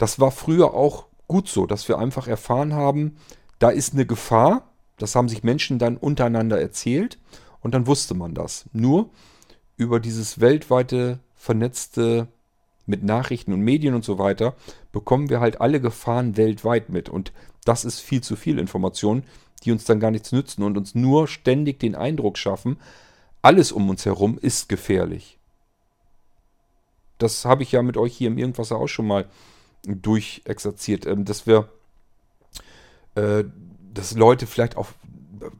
[0.00, 3.18] Das war früher auch gut so, dass wir einfach erfahren haben,
[3.58, 4.72] da ist eine Gefahr.
[4.96, 7.18] Das haben sich Menschen dann untereinander erzählt
[7.60, 8.64] und dann wusste man das.
[8.72, 9.10] Nur
[9.76, 12.28] über dieses weltweite vernetzte
[12.86, 14.54] mit Nachrichten und Medien und so weiter
[14.90, 17.30] bekommen wir halt alle Gefahren weltweit mit und
[17.66, 19.22] das ist viel zu viel Information,
[19.64, 22.78] die uns dann gar nichts nützen und uns nur ständig den Eindruck schaffen,
[23.42, 25.38] alles um uns herum ist gefährlich.
[27.18, 29.26] Das habe ich ja mit euch hier im Irgendwas auch schon mal
[29.84, 31.68] durchexerziert, ähm, dass wir,
[33.14, 33.44] äh,
[33.92, 34.88] dass Leute vielleicht auch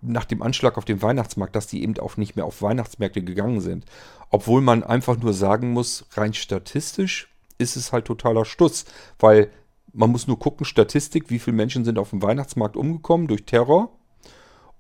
[0.02, 3.60] nach dem Anschlag auf dem Weihnachtsmarkt, dass die eben auch nicht mehr auf Weihnachtsmärkte gegangen
[3.60, 3.86] sind.
[4.30, 8.84] Obwohl man einfach nur sagen muss, rein statistisch ist es halt totaler Stuss,
[9.18, 9.50] weil
[9.92, 13.98] man muss nur gucken, Statistik, wie viele Menschen sind auf dem Weihnachtsmarkt umgekommen durch Terror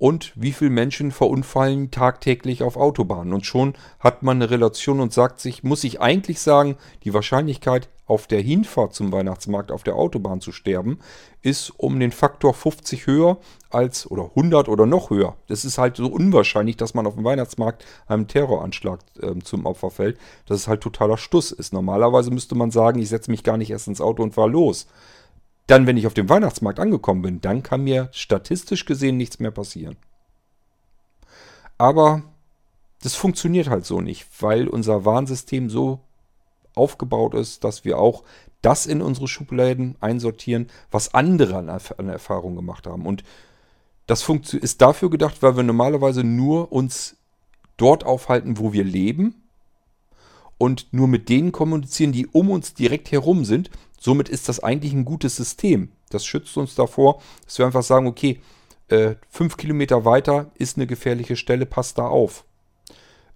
[0.00, 3.34] und wie viele Menschen verunfallen tagtäglich auf Autobahnen.
[3.34, 7.90] Und schon hat man eine Relation und sagt sich, muss ich eigentlich sagen, die Wahrscheinlichkeit,
[8.06, 10.98] auf der Hinfahrt zum Weihnachtsmarkt auf der Autobahn zu sterben,
[11.42, 13.38] ist um den Faktor 50 höher
[13.68, 15.36] als, oder 100 oder noch höher.
[15.46, 19.90] Das ist halt so unwahrscheinlich, dass man auf dem Weihnachtsmarkt einem Terroranschlag äh, zum Opfer
[19.90, 21.72] fällt, dass es halt totaler Stuss ist.
[21.72, 24.88] Normalerweise müsste man sagen, ich setze mich gar nicht erst ins Auto und fahre los.
[25.70, 29.52] Dann, wenn ich auf dem Weihnachtsmarkt angekommen bin, dann kann mir statistisch gesehen nichts mehr
[29.52, 29.94] passieren.
[31.78, 32.24] Aber
[33.04, 36.00] das funktioniert halt so nicht, weil unser Warnsystem so
[36.74, 38.24] aufgebaut ist, dass wir auch
[38.62, 43.06] das in unsere Schubladen einsortieren, was andere an, an Erfahrung gemacht haben.
[43.06, 43.22] Und
[44.08, 47.16] das ist dafür gedacht, weil wir normalerweise nur uns
[47.76, 49.40] dort aufhalten, wo wir leben
[50.58, 53.70] und nur mit denen kommunizieren, die um uns direkt herum sind.
[54.00, 55.92] Somit ist das eigentlich ein gutes System.
[56.08, 58.40] Das schützt uns davor, dass wir einfach sagen, okay,
[58.88, 62.44] äh, fünf Kilometer weiter ist eine gefährliche Stelle, passt da auf.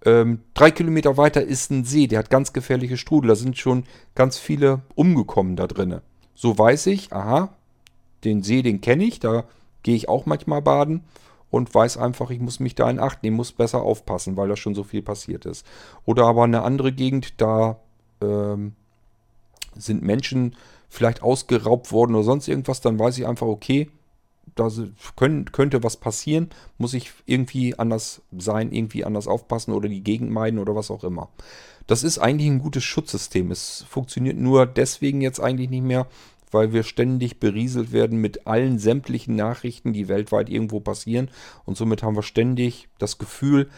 [0.03, 3.29] Ähm, drei Kilometer weiter ist ein See, der hat ganz gefährliche Strudel.
[3.29, 3.85] Da sind schon
[4.15, 6.01] ganz viele umgekommen da drinnen.
[6.33, 7.53] So weiß ich, aha,
[8.23, 9.45] den See, den kenne ich, da
[9.83, 11.03] gehe ich auch manchmal baden
[11.51, 14.55] und weiß einfach, ich muss mich da in Acht nehmen, muss besser aufpassen, weil da
[14.55, 15.65] schon so viel passiert ist.
[16.05, 17.79] Oder aber eine andere Gegend, da
[18.19, 18.73] ähm,
[19.77, 20.55] sind Menschen
[20.89, 23.89] vielleicht ausgeraubt worden oder sonst irgendwas, dann weiß ich einfach, okay,
[24.55, 24.69] da
[25.15, 30.31] können, könnte was passieren, muss ich irgendwie anders sein, irgendwie anders aufpassen oder die Gegend
[30.31, 31.29] meiden oder was auch immer.
[31.87, 33.51] Das ist eigentlich ein gutes Schutzsystem.
[33.51, 36.07] Es funktioniert nur deswegen jetzt eigentlich nicht mehr,
[36.51, 41.29] weil wir ständig berieselt werden mit allen sämtlichen Nachrichten, die weltweit irgendwo passieren.
[41.65, 43.69] Und somit haben wir ständig das Gefühl,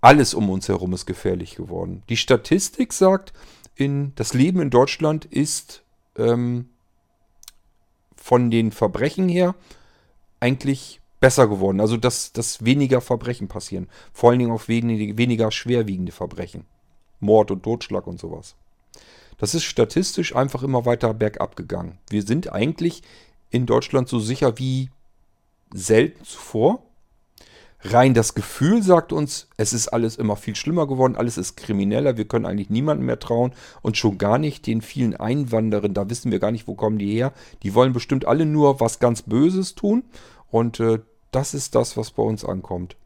[0.00, 2.02] alles um uns herum ist gefährlich geworden.
[2.08, 3.32] Die Statistik sagt,
[3.76, 5.84] in, das Leben in Deutschland ist
[6.16, 6.70] ähm,
[8.16, 9.54] von den Verbrechen her
[10.40, 11.80] eigentlich besser geworden.
[11.80, 13.88] Also dass, dass weniger Verbrechen passieren.
[14.12, 16.64] Vor allen Dingen auch wenig, weniger schwerwiegende Verbrechen.
[17.20, 18.56] Mord und Totschlag und sowas.
[19.38, 21.98] Das ist statistisch einfach immer weiter bergab gegangen.
[22.08, 23.02] Wir sind eigentlich
[23.50, 24.90] in Deutschland so sicher wie
[25.72, 26.82] selten zuvor.
[27.92, 32.16] Rein das Gefühl sagt uns, es ist alles immer viel schlimmer geworden, alles ist krimineller,
[32.16, 36.32] wir können eigentlich niemandem mehr trauen und schon gar nicht den vielen Einwanderern, da wissen
[36.32, 37.32] wir gar nicht, wo kommen die her.
[37.62, 40.04] Die wollen bestimmt alle nur was ganz Böses tun
[40.50, 42.96] und äh, das ist das, was bei uns ankommt.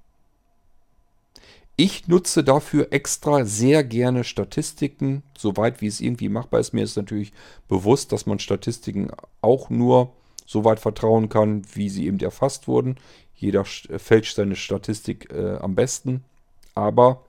[1.77, 6.75] Ich nutze dafür extra sehr gerne Statistiken, soweit wie es irgendwie machbar ist.
[6.75, 7.33] Mir ist natürlich
[7.69, 9.11] bewusst, dass man Statistiken
[9.41, 10.13] auch nur
[10.45, 12.97] so weit vertrauen kann, wie sie eben erfasst wurden.
[13.41, 16.25] Jeder äh, fälscht seine Statistik äh, am besten.
[16.75, 17.25] Aber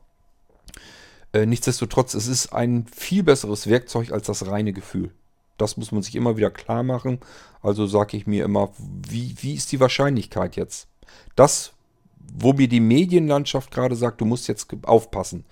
[1.33, 5.11] äh, nichtsdestotrotz, es ist ein viel besseres Werkzeug als das reine Gefühl.
[5.57, 7.19] Das muss man sich immer wieder klar machen.
[7.61, 10.87] Also sage ich mir immer, wie, wie ist die Wahrscheinlichkeit jetzt?
[11.35, 11.73] Das,
[12.17, 15.45] wo mir die Medienlandschaft gerade sagt, du musst jetzt aufpassen.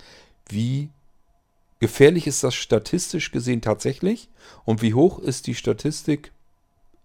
[0.48, 0.90] Wie
[1.80, 4.30] gefährlich ist das statistisch gesehen tatsächlich?
[4.66, 6.34] Und wie hoch ist die Statistik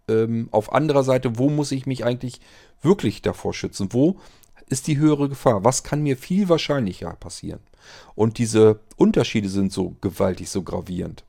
[0.08, 2.40] ähm, auf anderer Seite, wo muss ich mich eigentlich
[2.82, 3.88] wirklich davor schützen?
[3.92, 4.18] Wo
[4.66, 5.64] ist die höhere Gefahr?
[5.64, 7.60] Was kann mir viel wahrscheinlicher passieren?
[8.14, 11.24] Und diese Unterschiede sind so gewaltig, so gravierend.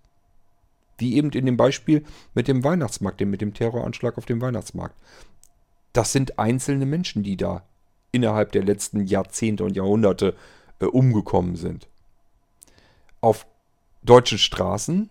[0.98, 4.96] Wie eben in dem Beispiel mit dem Weihnachtsmarkt, mit dem Terroranschlag auf dem Weihnachtsmarkt.
[5.92, 7.64] Das sind einzelne Menschen, die da
[8.12, 10.36] innerhalb der letzten Jahrzehnte und Jahrhunderte
[10.80, 11.88] äh, umgekommen sind.
[13.20, 13.46] Auf
[14.04, 15.10] deutschen Straßen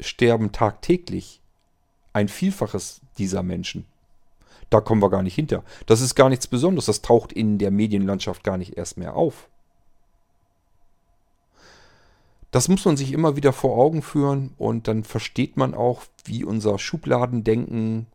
[0.00, 1.40] sterben tagtäglich
[2.16, 3.84] ein Vielfaches dieser Menschen.
[4.70, 5.62] Da kommen wir gar nicht hinter.
[5.84, 6.86] Das ist gar nichts Besonderes.
[6.86, 9.48] Das taucht in der Medienlandschaft gar nicht erst mehr auf.
[12.50, 16.42] Das muss man sich immer wieder vor Augen führen und dann versteht man auch, wie
[16.42, 18.06] unser Schubladendenken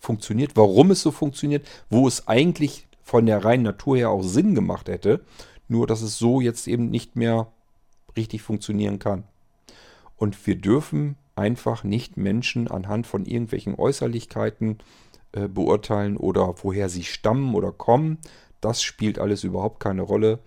[0.00, 4.54] funktioniert, warum es so funktioniert, wo es eigentlich von der reinen Natur her auch Sinn
[4.54, 5.24] gemacht hätte,
[5.66, 7.48] nur dass es so jetzt eben nicht mehr
[8.16, 9.24] richtig funktionieren kann.
[10.16, 14.78] Und wir dürfen einfach nicht Menschen anhand von irgendwelchen Äußerlichkeiten
[15.32, 18.18] äh, beurteilen oder woher sie stammen oder kommen.
[18.60, 20.40] Das spielt alles überhaupt keine Rolle,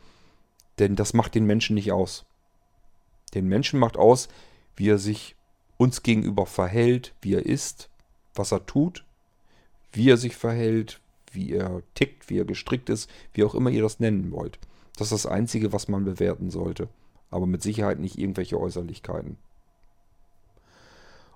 [0.77, 2.25] denn das macht den Menschen nicht aus.
[3.33, 4.27] Den Menschen macht aus,
[4.75, 5.35] wie er sich
[5.77, 7.89] uns gegenüber verhält, wie er ist,
[8.35, 9.03] was er tut,
[9.91, 13.81] wie er sich verhält, wie er tickt, wie er gestrickt ist, wie auch immer ihr
[13.81, 14.59] das nennen wollt.
[14.95, 16.87] Das ist das Einzige, was man bewerten sollte.
[17.31, 19.37] Aber mit Sicherheit nicht irgendwelche Äußerlichkeiten.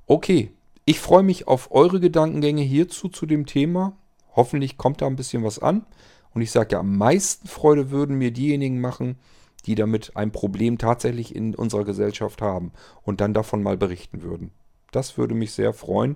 [0.10, 0.52] Okay,
[0.86, 3.98] ich freue mich auf eure Gedankengänge hierzu zu dem Thema.
[4.38, 5.86] Hoffentlich kommt da ein bisschen was an.
[6.34, 9.18] Und ich sage ja, am meisten Freude würden mir diejenigen machen,
[9.66, 12.72] die damit ein Problem tatsächlich in unserer Gesellschaft haben
[13.04, 14.52] und dann davon mal berichten würden.
[14.92, 16.16] Das würde mich sehr freuen.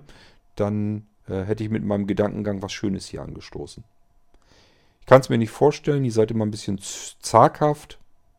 [0.56, 3.84] Dann äh, hätte ich mit meinem Gedankengang was Schönes hier angestoßen.
[5.00, 6.80] Ich kann es mir nicht vorstellen, ihr seid immer ein bisschen
[7.20, 7.98] zaghaft,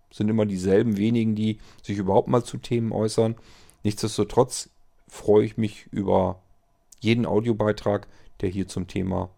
[0.09, 3.35] sind immer dieselben wenigen, die sich überhaupt mal zu Themen äußern.
[3.83, 4.69] Nichtsdestotrotz
[5.13, 6.41] freue ich mich über
[6.99, 8.07] jeden Audiobeitrag,
[8.41, 9.29] der hier zum Thema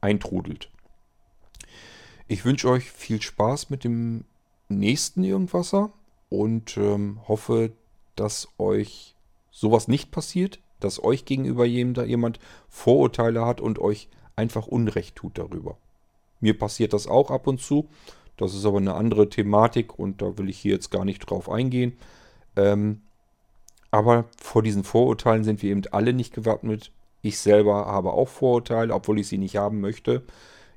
[0.00, 0.70] eintrudelt.
[2.26, 4.24] Ich wünsche euch viel Spaß mit dem
[4.68, 5.92] nächsten Irgendwasser
[6.28, 7.72] und ähm, hoffe,
[8.16, 9.14] dass euch
[9.52, 15.78] sowas nicht passiert, dass euch gegenüber jemand Vorurteile hat und euch einfach Unrecht tut darüber.
[16.40, 17.88] Mir passiert das auch ab und zu.
[18.36, 21.48] Das ist aber eine andere Thematik und da will ich hier jetzt gar nicht drauf
[21.48, 21.96] eingehen.
[22.56, 23.02] Ähm,
[23.96, 26.92] aber vor diesen Vorurteilen sind wir eben alle nicht gewappnet.
[27.22, 30.22] Ich selber habe auch Vorurteile, obwohl ich sie nicht haben möchte.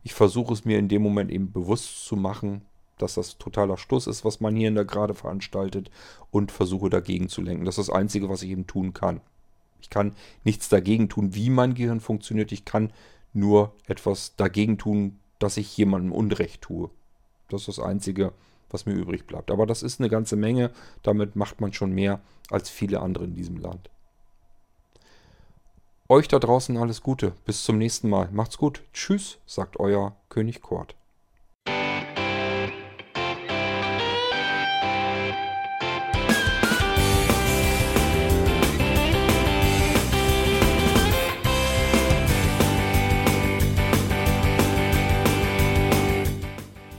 [0.04, 2.62] Ich versuche es mir in dem Moment eben bewusst zu machen,
[2.98, 5.92] dass das totaler Stoß ist, was man hier in der gerade veranstaltet
[6.32, 7.66] und versuche dagegen zu lenken.
[7.66, 9.20] Das ist das Einzige, was ich eben tun kann.
[9.82, 10.16] Ich kann
[10.46, 12.54] nichts dagegen tun, wie mein Gehirn funktioniert.
[12.54, 12.94] Ich kann
[13.34, 16.90] nur etwas dagegen tun, dass ich jemandem Unrecht tue.
[17.50, 18.32] Das ist das Einzige,
[18.72, 19.52] was mir übrig bleibt.
[19.52, 20.72] Aber das ist eine ganze Menge.
[21.04, 23.90] Damit macht man schon mehr als viele andere in diesem Land.
[26.08, 27.34] Euch da draußen alles Gute.
[27.46, 28.30] Bis zum nächsten Mal.
[28.32, 28.82] Macht's gut.
[28.94, 30.96] Tschüss, sagt euer König Kort.